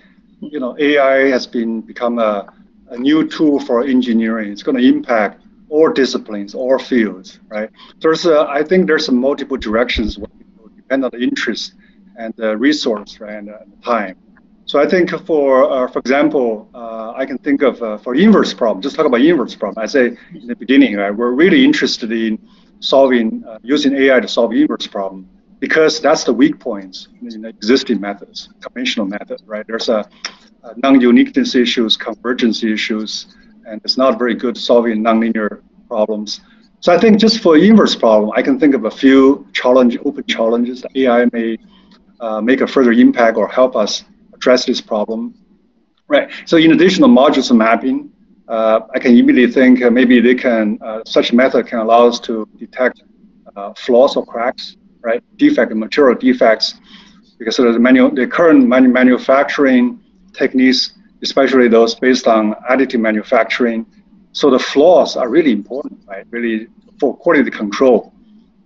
you 0.52 0.60
know, 0.60 0.76
AI 0.80 1.30
has 1.30 1.48
been 1.48 1.82
become 1.82 2.20
a, 2.20 2.52
a 2.90 2.98
new 2.98 3.28
tool 3.28 3.60
for 3.60 3.84
engineering. 3.84 4.52
It's 4.52 4.64
going 4.64 4.78
to 4.78 4.88
impact 4.88 5.42
all 5.70 5.90
disciplines, 5.90 6.54
all 6.54 6.78
fields, 6.78 7.40
right? 7.50 7.70
There's, 8.00 8.26
a, 8.26 8.46
I 8.50 8.64
think 8.64 8.88
there's 8.88 9.10
multiple 9.10 9.58
directions 9.58 10.20
depend 10.76 11.06
on 11.06 11.12
the 11.12 11.20
interest 11.20 11.74
and 12.18 12.34
the 12.38 12.56
resource, 12.58 13.20
right, 13.20 13.36
and, 13.36 13.50
time. 13.84 14.16
So 14.66 14.80
I 14.80 14.88
think 14.88 15.10
for, 15.26 15.70
uh, 15.70 15.88
for 15.88 16.00
example, 16.00 16.70
uh, 16.74 17.14
I 17.16 17.26
can 17.26 17.38
think 17.40 17.64
of 17.64 17.82
uh, 17.82 17.98
for 17.98 18.16
inverse 18.16 18.54
problem. 18.54 18.82
Just 18.82 18.96
talk 18.96 19.06
about 19.06 19.20
inverse 19.22 19.56
problem. 19.56 19.84
I 19.84 19.88
say 19.88 20.16
in 20.34 20.48
the 20.48 20.56
beginning, 20.56 20.96
right, 20.96 21.12
we're 21.12 21.32
really 21.32 21.66
interested 21.66 22.12
in 22.12 22.40
solving 22.80 23.44
uh, 23.46 23.60
using 23.64 23.94
AI 23.96 24.20
to 24.20 24.28
solve 24.28 24.54
inverse 24.54 24.88
problem 24.88 25.28
because 25.64 26.02
that's 26.02 26.26
the 26.26 26.34
weak 26.34 26.60
points 26.60 27.08
in 27.22 27.42
the 27.44 27.48
existing 27.48 27.98
methods, 28.02 28.50
conventional 28.60 29.06
method, 29.06 29.42
right? 29.46 29.66
There's 29.66 29.88
a, 29.88 30.06
a 30.64 30.74
non-uniqueness 30.76 31.56
issues, 31.56 31.96
convergence 31.96 32.66
issues, 32.66 33.28
and 33.66 33.80
it's 33.86 33.98
not 33.98 34.20
very 34.20 34.36
good 34.36 34.58
solving 34.58 35.02
nonlinear 35.02 35.62
problems. 35.88 36.42
So 36.82 36.92
I 36.94 36.98
think 37.00 37.18
just 37.18 37.40
for 37.40 37.58
inverse 37.58 37.96
problem, 37.96 38.34
I 38.36 38.42
can 38.42 38.60
think 38.60 38.76
of 38.76 38.84
a 38.84 38.92
few 38.92 39.48
challenge, 39.54 39.98
open 40.04 40.26
challenges 40.26 40.82
that 40.82 40.92
AI 40.98 41.30
may 41.32 41.58
uh, 42.20 42.42
make 42.42 42.60
a 42.60 42.68
further 42.68 42.92
impact 42.92 43.38
or 43.38 43.48
help 43.48 43.78
us 43.78 44.04
address 44.34 44.66
this 44.66 44.82
problem. 44.82 45.34
Right. 46.10 46.30
So 46.46 46.58
in 46.58 46.74
addition 46.74 47.04
to 47.04 47.08
modules 47.08 47.56
mapping, 47.56 48.12
uh, 48.50 48.82
I 48.94 49.00
can 49.00 49.16
immediately 49.16 49.54
think 49.54 49.82
uh, 49.82 49.90
maybe 49.90 50.20
they 50.20 50.36
can 50.36 50.78
uh, 50.82 51.04
such 51.06 51.32
method 51.32 51.68
can 51.68 51.80
allow 51.80 52.06
us 52.08 52.20
to 52.28 52.46
detect 52.58 53.02
uh, 53.56 53.74
flaws 53.76 54.18
or 54.18 54.26
cracks 54.26 54.76
right? 55.04 55.24
Defect, 55.38 55.74
material 55.76 56.18
defects, 56.18 56.76
because 57.38 57.58
the, 57.58 57.78
manu- 57.80 58.14
the 58.16 58.26
current 58.26 58.68
manu- 58.68 58.90
manufacturing 58.90 60.00
techniques, 60.34 60.94
especially 61.22 61.68
those 61.68 61.94
based 61.96 62.28
on 62.28 62.54
additive 62.70 63.00
manufacturing, 63.00 63.86
so 64.32 64.50
the 64.50 64.60
flaws 64.60 65.16
are 65.16 65.30
really 65.30 65.52
important, 65.52 66.00
right? 66.08 66.26
Really 66.32 66.68
for 67.00 67.16
quality 67.16 67.52
control, 67.52 68.14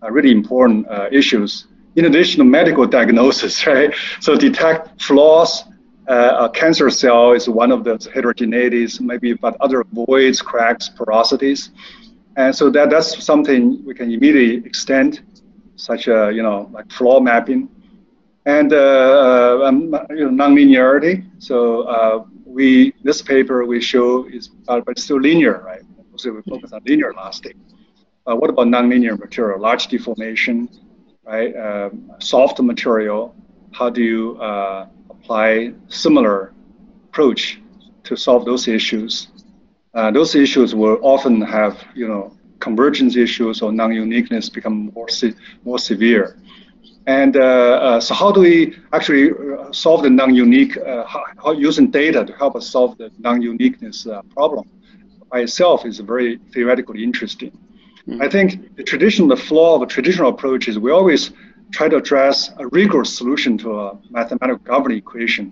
are 0.01 0.11
really 0.13 0.31
important 0.31 0.87
uh, 0.87 1.09
issues. 1.11 1.67
In 1.95 2.05
addition 2.05 2.37
to 2.39 2.45
medical 2.45 2.85
diagnosis, 2.97 3.65
right? 3.67 3.93
So 4.21 4.35
detect 4.35 5.01
flaws. 5.01 5.63
Uh, 6.07 6.47
a 6.47 6.49
cancer 6.49 6.89
cell 6.89 7.33
is 7.33 7.49
one 7.49 7.69
of 7.69 7.83
those 7.83 8.07
heterogeneities, 8.07 9.01
maybe, 9.01 9.33
but 9.33 9.57
other 9.59 9.83
voids, 9.91 10.41
cracks, 10.41 10.89
porosities. 10.97 11.71
And 12.37 12.55
so 12.55 12.69
that, 12.69 12.89
that's 12.89 13.21
something 13.21 13.83
we 13.83 13.93
can 13.93 14.09
immediately 14.11 14.65
extend 14.65 15.21
such 15.77 16.07
a 16.07 16.31
you 16.33 16.43
know 16.43 16.69
like 16.73 16.91
flaw 16.91 17.19
mapping, 17.21 17.69
and 18.45 18.73
uh, 18.73 18.77
uh, 18.77 19.65
um, 19.67 19.95
you 20.11 20.29
know, 20.29 20.45
nonlinearity. 20.45 21.25
So 21.39 21.83
uh, 21.83 22.25
we 22.45 22.93
this 23.03 23.21
paper 23.21 23.65
we 23.65 23.81
show 23.81 24.25
is 24.27 24.49
uh, 24.67 24.81
but 24.85 24.99
still 24.99 25.19
linear, 25.21 25.61
right? 25.65 25.81
So 26.17 26.31
we 26.33 26.41
focus 26.43 26.73
on 26.73 26.81
linear 26.85 27.11
elastic. 27.11 27.55
Uh, 28.27 28.35
what 28.35 28.49
about 28.49 28.67
nonlinear 28.67 29.17
material, 29.19 29.59
large 29.59 29.87
deformation, 29.87 30.69
right? 31.25 31.55
Um, 31.55 32.11
soft 32.19 32.59
material. 32.61 33.35
How 33.71 33.89
do 33.89 34.01
you 34.03 34.37
uh, 34.41 34.87
apply 35.09 35.73
similar 35.89 36.53
approach 37.09 37.61
to 38.05 38.15
solve 38.17 38.45
those 38.45 38.67
issues? 38.67 39.27
Those 40.13 40.35
issues 40.35 40.75
will 40.75 40.99
often 41.01 41.41
have 41.41 41.83
you 41.95 42.07
know 42.07 42.36
convergence 42.67 43.13
issues 43.27 43.55
or 43.63 43.69
non-uniqueness 43.81 44.45
become 44.57 44.77
more 44.95 45.09
se- 45.19 45.37
more 45.67 45.79
severe. 45.91 46.25
And 47.21 47.33
uh, 47.37 47.41
uh, 47.87 47.99
so, 48.05 48.11
how 48.21 48.29
do 48.35 48.39
we 48.49 48.75
actually 48.97 49.25
uh, 49.31 49.71
solve 49.71 49.99
the 50.03 50.09
non-unique? 50.21 50.75
Uh, 50.77 51.05
how, 51.11 51.23
how, 51.43 51.51
using 51.69 51.87
data 52.01 52.19
to 52.29 52.33
help 52.41 52.53
us 52.59 52.65
solve 52.75 52.91
the 53.01 53.09
non-uniqueness 53.27 53.97
uh, 54.07 54.21
problem 54.37 54.65
by 55.31 55.39
itself 55.47 55.85
is 55.85 55.95
very 56.13 56.31
theoretically 56.53 57.01
interesting. 57.09 57.51
Mm-hmm. 57.51 58.21
I 58.25 58.27
think 58.35 58.75
the 58.79 58.83
traditional, 58.83 59.27
the 59.35 59.41
flaw 59.49 59.69
of 59.77 59.81
a 59.87 59.89
traditional 59.95 60.29
approach 60.35 60.63
is 60.69 60.73
we 60.87 60.91
always 60.91 61.31
try 61.77 61.87
to 61.93 61.97
address 62.03 62.51
a 62.63 62.65
rigorous 62.79 63.11
solution 63.19 63.57
to 63.63 63.67
a 63.79 63.97
mathematical 64.09 64.61
governing 64.71 64.99
equation. 65.05 65.45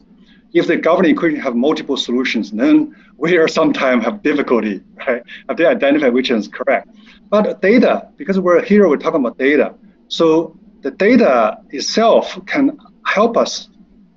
If 0.55 0.67
the 0.67 0.77
governing 0.77 1.11
equation 1.11 1.39
have 1.41 1.53
multiple 1.53 1.97
solutions, 1.97 2.49
then 2.49 2.95
we 3.17 3.35
are 3.35 3.49
sometimes 3.49 4.05
have 4.05 4.23
difficulty, 4.23 4.81
right? 5.05 5.21
Have 5.49 5.57
to 5.57 5.67
identify 5.67 6.07
which 6.07 6.31
is 6.31 6.47
correct. 6.47 6.87
But 7.29 7.61
data, 7.61 8.07
because 8.15 8.39
we're 8.39 8.63
here, 8.63 8.87
we're 8.87 9.03
talking 9.05 9.19
about 9.19 9.37
data. 9.37 9.75
So 10.07 10.57
the 10.81 10.91
data 10.91 11.57
itself 11.71 12.39
can 12.45 12.79
help 13.05 13.35
us 13.35 13.67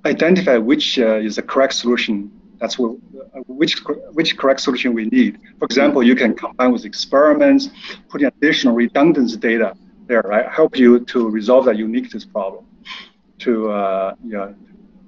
identify 0.05 0.55
which 0.55 0.97
uh, 0.97 1.27
is 1.27 1.35
the 1.35 1.41
correct 1.41 1.73
solution. 1.73 2.31
That's 2.61 2.79
what, 2.79 2.91
uh, 2.91 3.39
which 3.47 3.73
which 4.13 4.37
correct 4.37 4.61
solution 4.61 4.93
we 4.93 5.05
need. 5.17 5.39
For 5.59 5.65
example, 5.65 6.01
you 6.03 6.15
can 6.15 6.35
combine 6.35 6.71
with 6.71 6.85
experiments, 6.85 7.69
put 8.07 8.21
in 8.21 8.27
additional 8.27 8.75
redundancy 8.75 9.35
data 9.35 9.75
there, 10.07 10.21
right? 10.21 10.47
Help 10.49 10.77
you 10.77 10.99
to 11.13 11.29
resolve 11.29 11.65
that 11.65 11.77
uniqueness 11.77 12.23
problem, 12.23 12.63
to 13.39 13.71
uh, 13.71 14.15
you 14.23 14.33
know, 14.37 14.55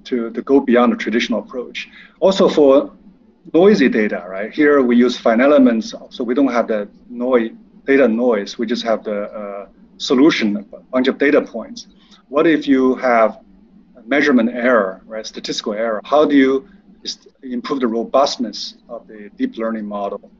to, 0.04 0.30
to 0.30 0.42
go 0.42 0.60
beyond 0.60 0.92
the 0.92 0.96
traditional 0.96 1.40
approach. 1.40 1.88
Also 2.20 2.48
for 2.48 2.92
noisy 3.52 3.88
data, 3.88 4.24
right? 4.28 4.52
Here 4.52 4.82
we 4.82 4.96
use 4.96 5.18
fine 5.18 5.40
elements, 5.40 5.94
so 6.10 6.24
we 6.24 6.34
don't 6.34 6.52
have 6.52 6.68
the 6.68 6.88
noise, 7.08 7.50
data 7.84 8.06
noise. 8.08 8.58
We 8.58 8.66
just 8.66 8.84
have 8.84 9.04
the 9.04 9.22
uh, 9.24 9.68
solution, 9.96 10.56
a 10.56 10.78
bunch 10.94 11.08
of 11.08 11.18
data 11.18 11.40
points. 11.42 11.88
What 12.28 12.46
if 12.46 12.66
you 12.66 12.94
have 12.96 13.40
measurement 14.06 14.50
error, 14.50 15.02
right? 15.06 15.26
Statistical 15.26 15.74
error. 15.74 16.00
How 16.04 16.24
do 16.24 16.36
you 16.36 16.68
improve 17.42 17.80
the 17.80 17.86
robustness 17.86 18.76
of 18.88 19.06
the 19.06 19.30
deep 19.36 19.56
learning 19.56 19.86
model? 19.86 20.30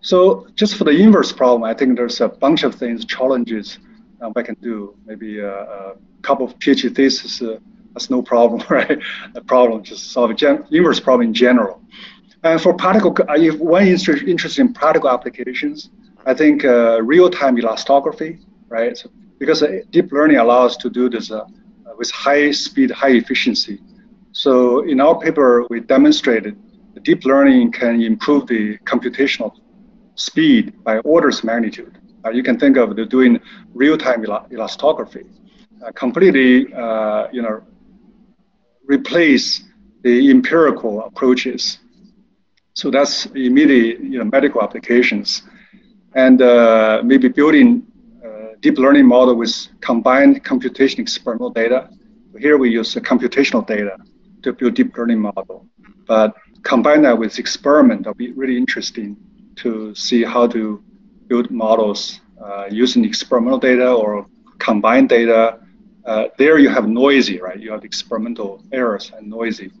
So 0.00 0.46
just 0.54 0.76
for 0.76 0.84
the 0.84 0.90
inverse 0.90 1.32
problem, 1.32 1.64
I 1.64 1.74
think 1.74 1.96
there's 1.96 2.20
a 2.20 2.28
bunch 2.28 2.62
of 2.62 2.74
things, 2.74 3.04
challenges 3.04 3.78
um, 4.20 4.32
I 4.36 4.42
can 4.42 4.56
do. 4.56 4.96
Maybe 5.04 5.40
a, 5.40 5.52
a 5.52 5.94
couple 6.22 6.46
of 6.46 6.58
PhD 6.58 6.94
theses, 6.94 7.42
uh, 7.42 7.58
that's 7.96 8.10
no 8.10 8.20
problem, 8.20 8.62
right? 8.70 8.98
A 9.34 9.40
problem, 9.40 9.82
just 9.82 10.12
solve 10.12 10.36
gen- 10.36 10.64
inverse 10.70 11.00
problem 11.00 11.28
in 11.28 11.34
general. 11.34 11.80
And 12.44 12.60
for 12.60 12.74
particle, 12.74 13.14
if 13.30 13.58
one 13.58 13.86
is 13.86 14.06
interested 14.08 14.60
in 14.60 14.74
practical 14.74 15.08
applications, 15.08 15.88
I 16.26 16.34
think 16.34 16.64
uh, 16.64 17.00
real-time 17.02 17.56
elastography, 17.56 18.38
right? 18.68 18.96
So, 18.98 19.10
because 19.38 19.62
uh, 19.62 19.78
deep 19.90 20.12
learning 20.12 20.36
allows 20.36 20.76
to 20.78 20.90
do 20.90 21.08
this 21.08 21.30
uh, 21.30 21.44
with 21.96 22.10
high 22.10 22.50
speed, 22.50 22.90
high 22.90 23.14
efficiency. 23.22 23.80
So 24.32 24.80
in 24.82 25.00
our 25.00 25.18
paper, 25.18 25.64
we 25.70 25.80
demonstrated 25.80 26.54
deep 27.02 27.24
learning 27.24 27.72
can 27.72 28.02
improve 28.02 28.46
the 28.46 28.76
computational 28.78 29.52
speed 30.16 30.84
by 30.84 30.98
orders 30.98 31.38
of 31.38 31.44
magnitude. 31.44 31.96
Uh, 32.24 32.30
you 32.30 32.42
can 32.42 32.58
think 32.58 32.76
of 32.76 32.94
the 32.96 33.06
doing 33.06 33.40
real-time 33.72 34.22
elastography, 34.24 35.24
uh, 35.84 35.92
completely, 35.92 36.72
uh, 36.74 37.28
you 37.32 37.40
know, 37.42 37.62
replace 38.86 39.64
the 40.02 40.30
empirical 40.30 41.02
approaches. 41.02 41.78
So 42.74 42.90
that's 42.90 43.26
immediate 43.26 44.00
you 44.00 44.18
know, 44.18 44.24
medical 44.24 44.62
applications. 44.62 45.42
And 46.14 46.40
uh, 46.40 47.02
maybe 47.04 47.28
building 47.28 47.86
uh, 48.24 48.54
deep 48.60 48.78
learning 48.78 49.06
model 49.06 49.34
with 49.34 49.54
combined 49.80 50.44
computation 50.44 51.00
experimental 51.00 51.50
data. 51.50 51.90
Here 52.38 52.58
we 52.58 52.70
use 52.70 52.94
computational 52.94 53.66
data 53.66 53.96
to 54.42 54.52
build 54.52 54.74
deep 54.74 54.96
learning 54.96 55.20
model. 55.20 55.66
But 56.06 56.34
combine 56.62 57.02
that 57.02 57.18
with 57.18 57.38
experiment, 57.38 58.04
that'll 58.04 58.14
be 58.14 58.32
really 58.32 58.56
interesting 58.56 59.16
to 59.56 59.94
see 59.94 60.22
how 60.22 60.46
to 60.48 60.82
build 61.26 61.50
models 61.50 62.20
uh, 62.42 62.66
using 62.70 63.04
experimental 63.04 63.58
data 63.58 63.90
or 63.90 64.26
combined 64.58 65.08
data 65.08 65.58
uh, 66.06 66.28
there 66.38 66.58
you 66.58 66.68
have 66.68 66.88
noisy, 66.88 67.40
right? 67.40 67.58
You 67.58 67.72
have 67.72 67.84
experimental 67.84 68.62
errors 68.72 69.12
and 69.16 69.28
noisy. 69.28 69.72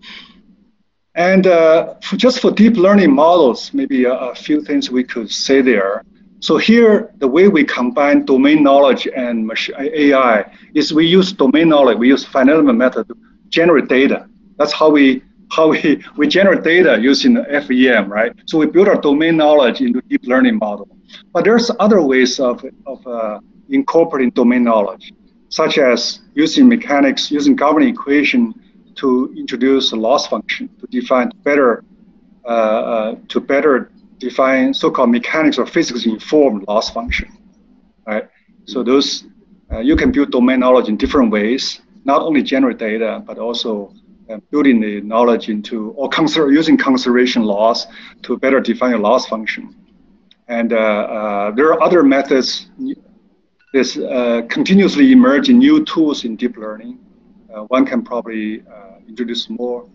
And 1.14 1.46
uh, 1.46 1.94
for 2.02 2.16
just 2.16 2.40
for 2.40 2.50
deep 2.50 2.76
learning 2.76 3.12
models, 3.14 3.72
maybe 3.72 4.04
a, 4.04 4.12
a, 4.12 4.34
few 4.34 4.60
things 4.60 4.90
we 4.90 5.02
could 5.02 5.30
say 5.30 5.62
there. 5.62 6.04
So 6.40 6.58
here, 6.58 7.10
the 7.16 7.28
way 7.28 7.48
we 7.48 7.64
combine 7.64 8.26
domain 8.26 8.62
knowledge 8.62 9.08
and 9.08 9.50
AI 9.78 10.44
is 10.74 10.92
we 10.92 11.06
use 11.06 11.32
domain 11.32 11.70
knowledge, 11.70 11.96
we 11.96 12.08
use 12.08 12.24
finite 12.24 12.56
element 12.56 12.76
method 12.76 13.08
to 13.08 13.16
generate 13.48 13.88
data. 13.88 14.28
That's 14.58 14.72
how 14.72 14.90
we 14.90 15.22
how 15.50 15.68
we, 15.68 16.04
we 16.16 16.26
generate 16.26 16.64
data 16.64 16.98
using 17.00 17.34
the 17.34 17.44
FEM, 17.44 18.12
right? 18.12 18.32
So 18.46 18.58
we 18.58 18.66
build 18.66 18.88
our 18.88 19.00
domain 19.00 19.36
knowledge 19.36 19.80
into 19.80 20.00
deep 20.02 20.24
learning 20.24 20.58
model. 20.58 20.88
But 21.32 21.44
there's 21.44 21.70
other 21.78 22.02
ways 22.02 22.40
of, 22.40 22.64
of 22.84 23.06
uh, 23.06 23.40
incorporating 23.68 24.30
domain 24.30 24.64
knowledge, 24.64 25.12
such 25.48 25.78
as 25.78 26.20
using 26.34 26.68
mechanics, 26.68 27.30
using 27.30 27.56
governing 27.56 27.88
equation 27.88 28.54
to 28.96 29.32
introduce 29.36 29.92
a 29.92 29.96
loss 29.96 30.26
function 30.26 30.68
to 30.80 30.86
define 30.86 31.30
better, 31.44 31.84
uh, 32.44 32.48
uh, 32.48 33.14
to 33.28 33.40
better 33.40 33.90
define 34.18 34.72
so-called 34.72 35.10
mechanics 35.10 35.58
or 35.58 35.66
physics 35.66 36.06
informed 36.06 36.64
loss 36.66 36.90
function, 36.90 37.28
right? 38.06 38.28
So 38.64 38.82
those, 38.82 39.24
uh, 39.70 39.80
you 39.80 39.96
can 39.96 40.10
build 40.10 40.30
domain 40.30 40.60
knowledge 40.60 40.88
in 40.88 40.96
different 40.96 41.30
ways, 41.30 41.80
not 42.04 42.22
only 42.22 42.42
generate 42.42 42.78
data, 42.78 43.22
but 43.26 43.38
also 43.38 43.92
uh, 44.30 44.38
building 44.50 44.80
the 44.80 45.00
knowledge 45.02 45.48
into 45.48 45.90
or 45.90 46.10
using 46.50 46.76
conservation 46.76 47.42
laws 47.42 47.86
to 48.22 48.36
better 48.38 48.60
define 48.60 48.94
a 48.94 48.98
loss 48.98 49.26
function. 49.26 49.74
And 50.48 50.72
uh, 50.72 50.76
uh, 50.76 51.50
there 51.52 51.72
are 51.72 51.82
other 51.82 52.02
methods. 52.02 52.68
There's 53.76 53.98
uh, 53.98 54.40
continuously 54.48 55.12
emerging 55.12 55.58
new 55.58 55.84
tools 55.84 56.24
in 56.24 56.34
deep 56.34 56.56
learning. 56.56 56.98
Uh, 57.54 57.64
one 57.64 57.84
can 57.84 58.02
probably 58.02 58.62
uh, 58.62 59.00
introduce 59.06 59.50
more 59.50 59.86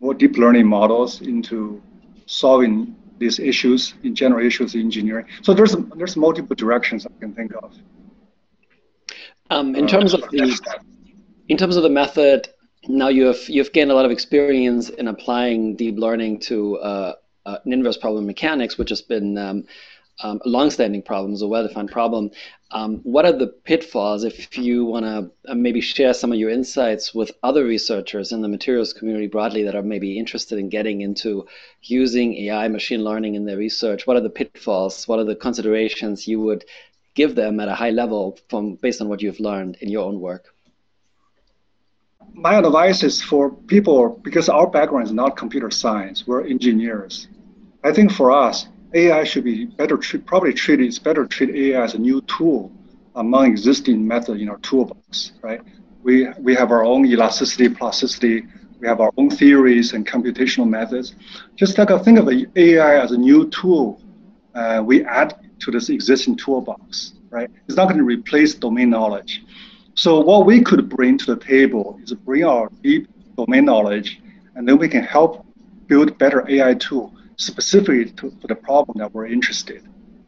more 0.00 0.12
deep 0.12 0.36
learning 0.36 0.66
models 0.66 1.22
into 1.22 1.80
solving 2.26 2.94
these 3.16 3.38
issues 3.38 3.94
in 4.02 4.14
general 4.14 4.44
issues 4.46 4.74
in 4.74 4.82
engineering. 4.82 5.24
So 5.40 5.54
there's 5.54 5.74
there's 5.96 6.14
multiple 6.14 6.54
directions 6.54 7.06
I 7.06 7.10
can 7.20 7.32
think 7.32 7.52
of. 7.54 7.72
Um, 9.48 9.74
in 9.74 9.86
terms 9.86 10.12
of 10.12 10.20
the 10.30 10.42
in 11.48 11.56
terms 11.56 11.76
of 11.78 11.82
the 11.82 11.94
method, 12.02 12.48
now 12.86 13.08
you've 13.08 13.48
you've 13.48 13.72
gained 13.72 13.90
a 13.90 13.94
lot 13.94 14.04
of 14.04 14.10
experience 14.10 14.90
in 14.90 15.08
applying 15.08 15.74
deep 15.74 15.96
learning 15.96 16.40
to 16.50 16.76
uh, 16.80 17.14
uh, 17.46 17.58
an 17.64 17.72
inverse 17.72 17.96
problem 17.96 18.26
mechanics, 18.26 18.76
which 18.76 18.90
has 18.90 19.00
been 19.00 19.38
um, 19.38 19.64
um, 20.22 20.40
long-standing 20.44 21.02
problem, 21.02 21.32
is 21.32 21.42
a 21.42 21.48
well-defined 21.48 21.90
problem. 21.90 22.30
Um, 22.70 22.98
what 23.02 23.24
are 23.24 23.32
the 23.32 23.48
pitfalls 23.48 24.24
if 24.24 24.56
you 24.56 24.84
want 24.84 25.04
to 25.04 25.50
uh, 25.50 25.54
maybe 25.54 25.80
share 25.80 26.14
some 26.14 26.32
of 26.32 26.38
your 26.38 26.50
insights 26.50 27.14
with 27.14 27.32
other 27.42 27.64
researchers 27.64 28.32
in 28.32 28.42
the 28.42 28.48
materials 28.48 28.92
community 28.92 29.26
broadly 29.26 29.64
that 29.64 29.74
are 29.74 29.82
maybe 29.82 30.18
interested 30.18 30.58
in 30.58 30.68
getting 30.68 31.00
into 31.00 31.46
using 31.82 32.34
AI, 32.34 32.68
machine 32.68 33.02
learning 33.02 33.34
in 33.34 33.44
their 33.44 33.56
research? 33.56 34.06
What 34.06 34.16
are 34.16 34.22
the 34.22 34.30
pitfalls? 34.30 35.08
What 35.08 35.18
are 35.18 35.24
the 35.24 35.36
considerations 35.36 36.28
you 36.28 36.40
would 36.40 36.64
give 37.14 37.34
them 37.34 37.58
at 37.58 37.68
a 37.68 37.74
high 37.74 37.90
level 37.90 38.38
from 38.48 38.76
based 38.76 39.00
on 39.00 39.08
what 39.08 39.20
you've 39.20 39.40
learned 39.40 39.76
in 39.80 39.88
your 39.88 40.04
own 40.04 40.20
work? 40.20 40.54
my 42.34 42.54
advice 42.54 43.02
is 43.02 43.22
for 43.22 43.50
people 43.50 44.20
because 44.22 44.48
our 44.48 44.66
background 44.66 45.06
is 45.06 45.12
not 45.12 45.36
computer 45.36 45.70
science, 45.70 46.26
we're 46.26 46.46
engineers. 46.46 47.28
I 47.84 47.92
think 47.92 48.12
for 48.12 48.30
us, 48.30 48.68
AI 48.94 49.24
should 49.24 49.44
be 49.44 49.66
better 49.66 49.96
treat, 49.96 50.26
probably 50.26 50.52
treated. 50.52 50.86
It's 50.86 50.98
better 50.98 51.26
treat 51.26 51.50
AI 51.50 51.82
as 51.82 51.94
a 51.94 51.98
new 51.98 52.20
tool 52.22 52.72
among 53.16 53.46
existing 53.46 54.06
methods 54.06 54.40
in 54.40 54.48
our 54.48 54.58
toolbox, 54.58 55.32
right? 55.42 55.60
We 56.02 56.28
we 56.38 56.54
have 56.54 56.70
our 56.72 56.84
own 56.84 57.06
elasticity, 57.06 57.68
plasticity. 57.68 58.46
We 58.80 58.88
have 58.88 59.00
our 59.00 59.12
own 59.18 59.30
theories 59.30 59.92
and 59.92 60.06
computational 60.06 60.68
methods. 60.68 61.14
Just 61.56 61.78
like 61.78 61.90
I 61.90 61.98
think 61.98 62.18
of 62.18 62.28
AI 62.56 63.02
as 63.02 63.12
a 63.12 63.18
new 63.18 63.48
tool 63.50 64.00
uh, 64.54 64.82
we 64.84 65.04
add 65.04 65.34
to 65.60 65.70
this 65.70 65.88
existing 65.90 66.36
toolbox, 66.36 67.12
right? 67.30 67.50
It's 67.68 67.76
not 67.76 67.86
going 67.86 67.98
to 67.98 68.04
replace 68.04 68.54
domain 68.54 68.90
knowledge. 68.90 69.42
So 69.94 70.20
what 70.20 70.46
we 70.46 70.62
could 70.62 70.88
bring 70.88 71.18
to 71.18 71.34
the 71.34 71.36
table 71.36 72.00
is 72.02 72.12
bring 72.12 72.44
our 72.44 72.70
deep 72.82 73.08
domain 73.36 73.64
knowledge, 73.64 74.20
and 74.54 74.66
then 74.66 74.78
we 74.78 74.88
can 74.88 75.02
help 75.02 75.44
build 75.86 76.16
better 76.18 76.48
AI 76.48 76.74
tool 76.74 77.14
specifically 77.40 78.04
to, 78.04 78.30
the 78.46 78.54
problem 78.54 78.98
that 78.98 79.12
we're 79.14 79.26
interested. 79.26 79.82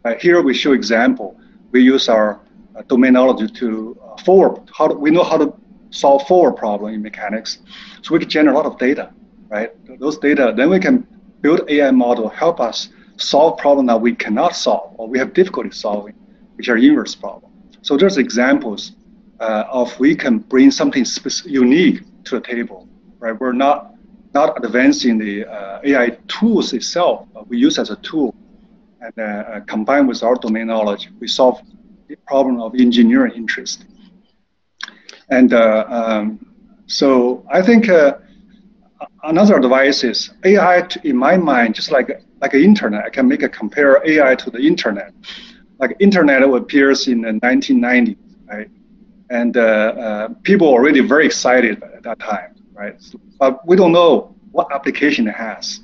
Right 0.05 0.21
here 0.21 0.41
we 0.43 0.55
show 0.55 0.73
example. 0.73 1.39
We 1.71 1.83
use 1.83 2.09
our 2.09 2.41
uh, 2.75 2.83
domain 2.89 3.13
knowledge 3.13 3.53
to 3.61 3.99
uh, 4.03 4.17
forward. 4.23 4.71
How 4.77 4.89
do, 4.89 4.95
we 4.95 5.11
know 5.11 5.23
how 5.23 5.37
to 5.37 5.55
solve 5.91 6.27
forward 6.27 6.57
problem 6.57 6.95
in 6.95 7.03
mechanics, 7.03 7.59
so 8.03 8.15
we 8.15 8.21
can 8.21 8.29
generate 8.29 8.55
a 8.55 8.59
lot 8.59 8.67
of 8.67 8.79
data. 8.79 9.13
Right, 9.49 9.71
those 10.01 10.17
data 10.19 10.55
then 10.57 10.71
we 10.71 10.81
can 10.81 11.07
build 11.43 11.69
AI 11.69 11.91
model 11.91 12.29
help 12.31 12.59
us 12.59 12.89
solve 13.19 13.59
problem 13.59 13.85
that 13.87 14.01
we 14.01 14.15
cannot 14.15 14.57
solve 14.57 14.95
or 14.97 15.07
we 15.07 15.19
have 15.19 15.35
difficulty 15.35 15.71
solving, 15.71 16.15
which 16.57 16.71
are 16.71 16.79
inverse 16.79 17.15
problem. 17.15 17.53
So 17.83 17.99
there's 17.99 18.17
examples 18.17 18.93
uh, 19.41 19.65
of 19.69 19.99
we 20.01 20.15
can 20.15 20.39
bring 20.39 20.71
something 20.71 21.05
unique 21.45 22.01
to 22.25 22.37
the 22.37 22.41
table, 22.41 22.89
right? 23.19 23.39
We're 23.39 23.53
not 23.53 23.92
not 24.35 24.65
advancing 24.65 25.19
the 25.19 25.45
uh, 25.47 25.81
AI 25.85 26.11
tools 26.29 26.73
itself. 26.73 27.27
we 27.49 27.59
use 27.59 27.79
as 27.79 27.91
a 27.91 27.97
tool, 27.97 28.35
and 29.01 29.13
uh, 29.19 29.23
uh, 29.23 29.61
combined 29.67 30.09
with 30.09 30.23
our 30.23 30.37
domain 30.37 30.67
knowledge, 30.69 31.09
we 31.21 31.27
solve 31.29 31.61
the 32.09 32.17
problem 32.27 32.61
of 32.61 32.73
engineering 32.79 33.33
interest. 33.37 33.85
And 35.31 35.53
uh, 35.53 35.85
um, 35.89 36.39
so 36.87 37.45
I 37.51 37.63
think 37.63 37.89
uh, 37.89 38.15
another 39.25 39.57
advice 39.57 40.05
is 40.05 40.31
AI. 40.45 40.83
to, 40.83 41.01
In 41.09 41.17
my 41.17 41.37
mind, 41.37 41.75
just 41.75 41.91
like 41.91 42.11
like 42.41 42.55
internet, 42.55 43.05
I 43.05 43.11
can 43.11 43.29
make 43.29 43.43
a 43.43 43.49
compare 43.49 44.01
AI 44.07 44.35
to 44.37 44.51
the 44.51 44.61
internet. 44.61 45.13
Like 45.79 45.97
internet 46.01 46.43
appears 46.43 47.09
in 47.09 47.23
the 47.23 47.39
1990s, 47.43 48.17
right? 48.51 48.69
and 49.31 49.57
uh, 49.57 50.29
people 50.43 50.73
were 50.73 50.81
already 50.81 51.01
very 51.01 51.27
excited 51.27 51.83
at 51.83 52.03
that 52.05 52.19
time, 52.19 52.51
right? 52.83 52.97
But 53.39 53.67
we 53.67 53.77
don't 53.77 53.93
know 53.93 54.35
what 54.51 54.67
application 54.73 55.29
it 55.29 55.37
has. 55.49 55.81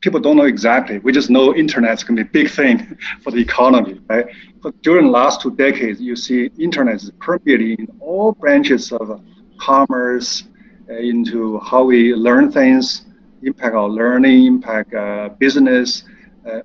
People 0.00 0.20
don't 0.20 0.36
know 0.36 0.44
exactly. 0.56 0.98
We 0.98 1.10
just 1.12 1.30
know 1.30 1.54
internet's 1.54 2.02
going 2.04 2.16
to 2.16 2.24
be 2.24 2.28
a 2.28 2.32
big 2.38 2.48
thing 2.50 2.74
for 3.22 3.30
the 3.30 3.40
economy, 3.48 4.00
right? 4.08 4.26
But 4.62 4.80
during 4.82 5.06
the 5.06 5.14
last 5.20 5.40
two 5.42 5.52
decades, 5.66 6.00
you 6.00 6.16
see 6.16 6.50
internet 6.58 6.96
is 6.96 7.10
permeating 7.26 7.72
in 7.82 7.88
all 8.00 8.32
branches 8.32 8.92
of 8.92 9.20
commerce, 9.58 10.44
uh, 10.90 10.94
into 10.94 11.58
how 11.70 11.82
we 11.84 12.14
learn 12.14 12.52
things, 12.52 13.06
impact 13.42 13.74
our 13.74 13.88
learning, 13.88 14.46
impact 14.46 14.94
uh, 14.94 15.30
business, 15.38 16.04
uh, 16.48 16.60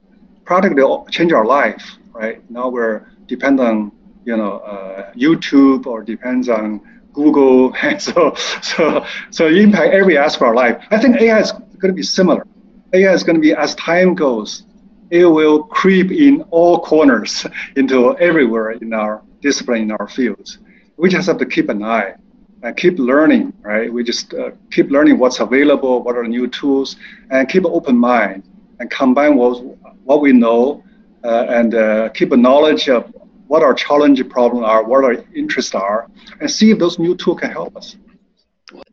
practically 0.45 0.83
change 1.09 1.31
our 1.31 1.45
life, 1.45 1.83
right? 2.13 2.37
Now 2.51 2.67
we're 2.69 2.97
dependent 3.27 3.67
on 3.71 3.77
you 4.25 4.37
know 4.41 4.53
uh, 4.73 5.11
YouTube 5.25 5.87
or 5.91 5.97
depends 6.03 6.49
on 6.49 6.65
Google. 7.13 7.73
And 7.81 8.01
so 8.09 8.33
so 8.61 9.05
so 9.31 9.47
impact 9.47 9.93
every 9.93 10.17
aspect 10.17 10.41
of 10.43 10.47
our 10.49 10.55
life. 10.55 10.83
I 10.91 10.97
think 10.99 11.19
AI 11.21 11.39
is 11.39 11.51
going 11.51 11.93
to 11.93 11.93
be 11.93 12.03
similar. 12.03 12.45
AI 12.93 13.13
is 13.13 13.23
going 13.23 13.35
to 13.35 13.41
be 13.41 13.53
as 13.53 13.75
time 13.75 14.15
goes, 14.15 14.63
it 15.09 15.25
will 15.25 15.63
creep 15.63 16.11
in 16.11 16.41
all 16.51 16.79
corners 16.79 17.45
into 17.75 18.17
everywhere 18.17 18.71
in 18.71 18.93
our 18.93 19.21
discipline 19.41 19.83
in 19.83 19.91
our 19.91 20.07
fields. 20.07 20.59
We 20.97 21.09
just 21.09 21.27
have 21.27 21.37
to 21.37 21.45
keep 21.45 21.69
an 21.69 21.83
eye 21.83 22.15
and 22.61 22.75
keep 22.75 22.99
learning, 22.99 23.53
right? 23.61 23.91
We 23.91 24.03
just 24.03 24.33
uh, 24.33 24.51
keep 24.71 24.89
learning 24.91 25.17
what's 25.17 25.39
available, 25.39 26.03
what 26.03 26.15
are 26.17 26.27
new 26.27 26.47
tools, 26.47 26.97
and 27.31 27.47
keep 27.47 27.63
an 27.63 27.71
open 27.73 27.97
mind 27.97 28.43
and 28.79 28.89
combine 28.89 29.35
what, 29.35 29.63
what 30.03 30.21
we 30.21 30.33
know 30.33 30.83
uh, 31.23 31.45
and 31.49 31.75
uh, 31.75 32.09
keep 32.09 32.31
a 32.31 32.37
knowledge 32.37 32.89
of 32.89 33.13
what 33.49 33.63
our 33.63 33.73
challenge 33.73 34.21
problem 34.29 34.63
are, 34.63 34.83
what 34.83 35.03
our 35.03 35.15
interests 35.35 35.73
are, 35.73 36.07
and 36.39 36.49
see 36.49 36.69
if 36.69 36.77
those 36.77 36.99
new 36.99 37.15
tools 37.15 37.39
can 37.39 37.49
help 37.49 37.75
us. 37.75 37.97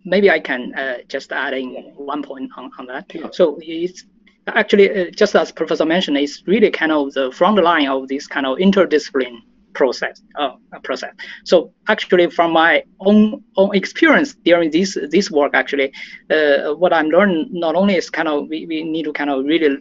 Maybe 0.05 0.31
I 0.31 0.41
can 0.41 0.75
uh, 0.75 0.99
just 1.09 1.31
add 1.31 1.53
in 1.53 1.75
one 2.13 2.23
point 2.23 2.51
on, 2.57 2.71
on 2.79 2.87
that. 2.87 3.05
Yeah. 3.15 3.29
So 3.33 3.59
it's 3.61 4.07
actually, 4.47 4.87
uh, 4.91 5.11
just 5.11 5.37
as 5.37 5.53
Professor 5.53 5.85
mentioned, 5.85 6.17
it's 6.17 6.43
really 6.47 6.71
kind 6.71 6.91
of 6.91 7.13
the 7.13 7.31
front 7.33 7.63
line 7.63 7.87
of 7.87 8.09
this 8.09 8.27
kind 8.27 8.47
of 8.47 8.57
interdiscipline 8.57 9.37
process. 9.75 10.23
Uh, 10.39 10.53
process. 10.83 11.13
So 11.45 11.75
actually, 11.89 12.31
from 12.31 12.51
my 12.53 12.83
own 13.01 13.45
own 13.59 13.77
experience 13.77 14.37
during 14.43 14.71
this 14.71 14.97
this 15.11 15.31
work, 15.31 15.53
actually, 15.53 15.93
uh, 16.31 16.73
what 16.83 16.95
I'm 16.95 17.09
learning 17.09 17.49
not 17.51 17.75
only 17.75 17.97
is 17.97 18.09
kind 18.09 18.29
of 18.29 18.49
we, 18.49 18.65
we 18.65 18.85
need 18.85 19.05
to 19.05 19.13
kind 19.13 19.29
of 19.29 19.45
really 19.45 19.77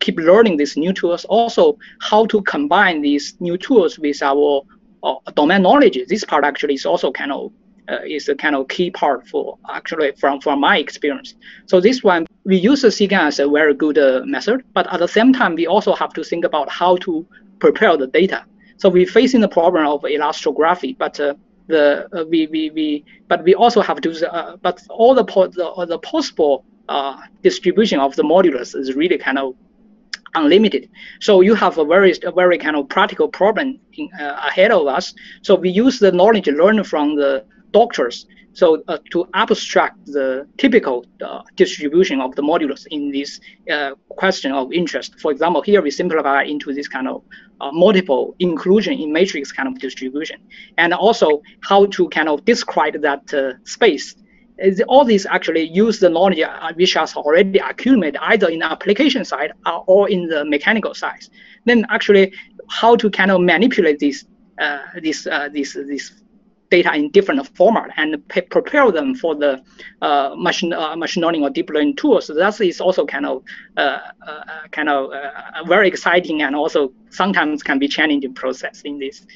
keep 0.00 0.18
learning 0.18 0.56
these 0.56 0.76
new 0.76 0.92
tools. 0.92 1.24
Also, 1.26 1.78
how 2.00 2.26
to 2.26 2.42
combine 2.42 3.00
these 3.02 3.34
new 3.40 3.56
tools 3.56 3.98
with 3.98 4.22
our 4.22 4.62
uh, 5.02 5.14
domain 5.34 5.62
knowledge. 5.62 5.98
This 6.08 6.24
part 6.24 6.44
actually 6.44 6.74
is 6.74 6.86
also 6.86 7.12
kind 7.12 7.32
of 7.32 7.52
uh, 7.88 8.00
is 8.06 8.28
a 8.28 8.34
kind 8.34 8.56
of 8.56 8.66
key 8.68 8.90
part 8.90 9.26
for 9.28 9.58
actually 9.70 10.12
from 10.12 10.40
from 10.40 10.60
my 10.60 10.78
experience. 10.78 11.34
So 11.66 11.80
this 11.80 12.02
one 12.02 12.26
we 12.44 12.56
use 12.56 12.82
the 12.82 12.88
CGAN 12.88 13.26
as 13.26 13.38
a 13.38 13.48
very 13.48 13.74
good 13.74 13.98
uh, 13.98 14.22
method, 14.24 14.64
but 14.74 14.92
at 14.92 15.00
the 15.00 15.08
same 15.08 15.32
time 15.32 15.54
we 15.54 15.66
also 15.66 15.94
have 15.94 16.12
to 16.14 16.24
think 16.24 16.44
about 16.44 16.68
how 16.70 16.96
to 16.98 17.26
prepare 17.58 17.96
the 17.96 18.06
data. 18.06 18.44
So 18.78 18.88
we're 18.88 19.06
facing 19.06 19.40
the 19.40 19.48
problem 19.48 19.86
of 19.86 20.02
elastography, 20.02 20.96
but 20.98 21.18
uh, 21.18 21.34
the 21.68 22.06
uh, 22.12 22.24
we, 22.24 22.46
we 22.46 22.70
we 22.70 23.04
but 23.28 23.42
we 23.44 23.54
also 23.54 23.80
have 23.80 24.00
to 24.00 24.32
uh, 24.32 24.56
but 24.56 24.82
all 24.90 25.14
the 25.14 25.24
po- 25.24 25.48
the, 25.48 25.86
the 25.86 25.98
possible 25.98 26.64
uh, 26.88 27.16
distribution 27.42 27.98
of 28.00 28.14
the 28.16 28.22
modulus 28.22 28.74
is 28.76 28.94
really 28.94 29.18
kind 29.18 29.38
of 29.38 29.54
unlimited. 30.36 30.88
So 31.20 31.40
you 31.40 31.54
have 31.54 31.78
a 31.78 31.84
very, 31.84 32.14
a 32.22 32.32
very 32.32 32.58
kind 32.58 32.76
of 32.76 32.88
practical 32.88 33.28
problem 33.28 33.78
in, 33.94 34.08
uh, 34.20 34.40
ahead 34.48 34.70
of 34.70 34.86
us. 34.86 35.14
So 35.42 35.54
we 35.54 35.70
use 35.70 35.98
the 35.98 36.12
knowledge 36.12 36.48
learned 36.48 36.86
from 36.86 37.16
the 37.16 37.44
doctors 37.72 38.26
so 38.56 38.82
uh, 38.88 38.96
to 39.10 39.28
abstract 39.34 40.06
the 40.06 40.48
typical 40.56 41.04
uh, 41.22 41.42
distribution 41.56 42.22
of 42.22 42.34
the 42.36 42.42
modulus 42.42 42.86
in 42.90 43.12
this 43.12 43.38
uh, 43.70 43.90
question 44.08 44.50
of 44.50 44.72
interest, 44.72 45.20
for 45.20 45.30
example, 45.30 45.60
here 45.60 45.82
we 45.82 45.90
simplify 45.90 46.42
into 46.42 46.72
this 46.72 46.88
kind 46.88 47.06
of 47.06 47.22
uh, 47.60 47.70
multiple 47.70 48.34
inclusion 48.38 48.94
in 48.94 49.12
matrix 49.12 49.52
kind 49.52 49.68
of 49.68 49.78
distribution, 49.78 50.38
and 50.78 50.94
also 50.94 51.42
how 51.68 51.84
to 51.96 52.08
kind 52.08 52.30
of 52.30 52.46
describe 52.46 52.98
that 53.02 53.34
uh, 53.34 53.52
space. 53.64 54.16
All 54.88 55.04
these 55.04 55.26
actually 55.26 55.62
use 55.62 56.00
the 56.00 56.08
knowledge 56.08 56.40
uh, 56.40 56.72
which 56.74 56.94
has 56.94 57.14
already 57.14 57.58
accumulated 57.58 58.18
either 58.22 58.48
in 58.48 58.60
the 58.60 58.70
application 58.70 59.24
side 59.24 59.52
or 59.86 60.08
in 60.08 60.28
the 60.28 60.44
mechanical 60.44 60.94
side. 60.94 61.24
Then 61.64 61.86
actually 61.90 62.32
how 62.68 62.96
to 62.96 63.10
kind 63.10 63.30
of 63.30 63.40
manipulate 63.40 63.98
this, 63.98 64.24
uh, 64.58 64.78
these 65.02 65.26
uh, 65.26 65.48
these 65.52 65.74
these 65.74 66.22
data 66.70 66.94
in 66.94 67.10
different 67.10 67.46
format 67.56 67.90
and 67.96 68.22
prepare 68.50 68.90
them 68.90 69.14
for 69.14 69.34
the 69.34 69.62
uh, 70.02 70.34
machine 70.36 70.72
uh, 70.72 70.96
machine 70.96 71.22
learning 71.22 71.42
or 71.42 71.50
deep 71.50 71.70
learning 71.70 71.96
tools. 71.96 72.26
So 72.26 72.34
that 72.34 72.60
is 72.60 72.80
also 72.80 73.06
kind 73.06 73.26
of 73.26 73.42
uh, 73.76 73.98
uh 74.26 74.68
kind 74.72 74.88
of 74.88 75.12
uh, 75.12 75.64
very 75.66 75.88
exciting 75.88 76.42
and 76.42 76.56
also 76.56 76.92
sometimes 77.10 77.62
can 77.62 77.78
be 77.78 77.88
challenging 77.88 78.34
process 78.34 78.82
in 78.82 78.98
this. 78.98 79.26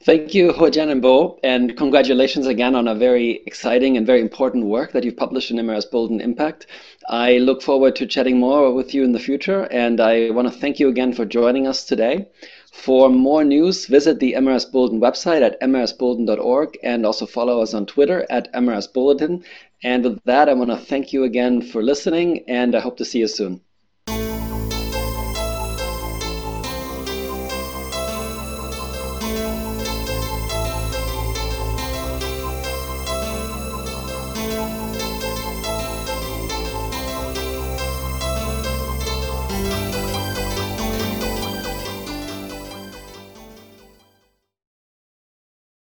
Thank 0.00 0.32
you, 0.32 0.52
Huajian 0.52 0.90
and 0.90 1.02
Bo, 1.02 1.40
and 1.42 1.76
congratulations 1.76 2.46
again 2.46 2.76
on 2.76 2.86
a 2.86 2.94
very 2.94 3.42
exciting 3.46 3.96
and 3.96 4.06
very 4.06 4.20
important 4.20 4.66
work 4.66 4.92
that 4.92 5.02
you've 5.02 5.16
published 5.16 5.50
in 5.50 5.56
MRS 5.56 5.90
Bulletin 5.90 6.20
Impact. 6.20 6.66
I 7.08 7.38
look 7.38 7.62
forward 7.62 7.96
to 7.96 8.06
chatting 8.06 8.38
more 8.38 8.72
with 8.72 8.94
you 8.94 9.02
in 9.02 9.12
the 9.12 9.18
future, 9.18 9.62
and 9.72 10.00
I 10.00 10.30
want 10.30 10.46
to 10.46 10.58
thank 10.58 10.78
you 10.78 10.88
again 10.88 11.12
for 11.12 11.24
joining 11.24 11.66
us 11.66 11.84
today. 11.84 12.28
For 12.72 13.08
more 13.08 13.42
news, 13.42 13.86
visit 13.86 14.20
the 14.20 14.34
MRS 14.34 14.70
Bulletin 14.70 15.00
website 15.00 15.42
at 15.42 15.60
mrsbulletin.org 15.60 16.78
and 16.82 17.04
also 17.04 17.26
follow 17.26 17.60
us 17.60 17.74
on 17.74 17.86
Twitter 17.86 18.24
at 18.30 18.52
MRS 18.54 18.92
Bulletin. 18.92 19.42
And 19.82 20.04
with 20.04 20.22
that, 20.24 20.48
I 20.48 20.54
want 20.54 20.70
to 20.70 20.76
thank 20.76 21.12
you 21.12 21.24
again 21.24 21.60
for 21.60 21.82
listening, 21.82 22.44
and 22.46 22.74
I 22.76 22.80
hope 22.80 22.96
to 22.98 23.04
see 23.04 23.18
you 23.18 23.28
soon. 23.28 23.62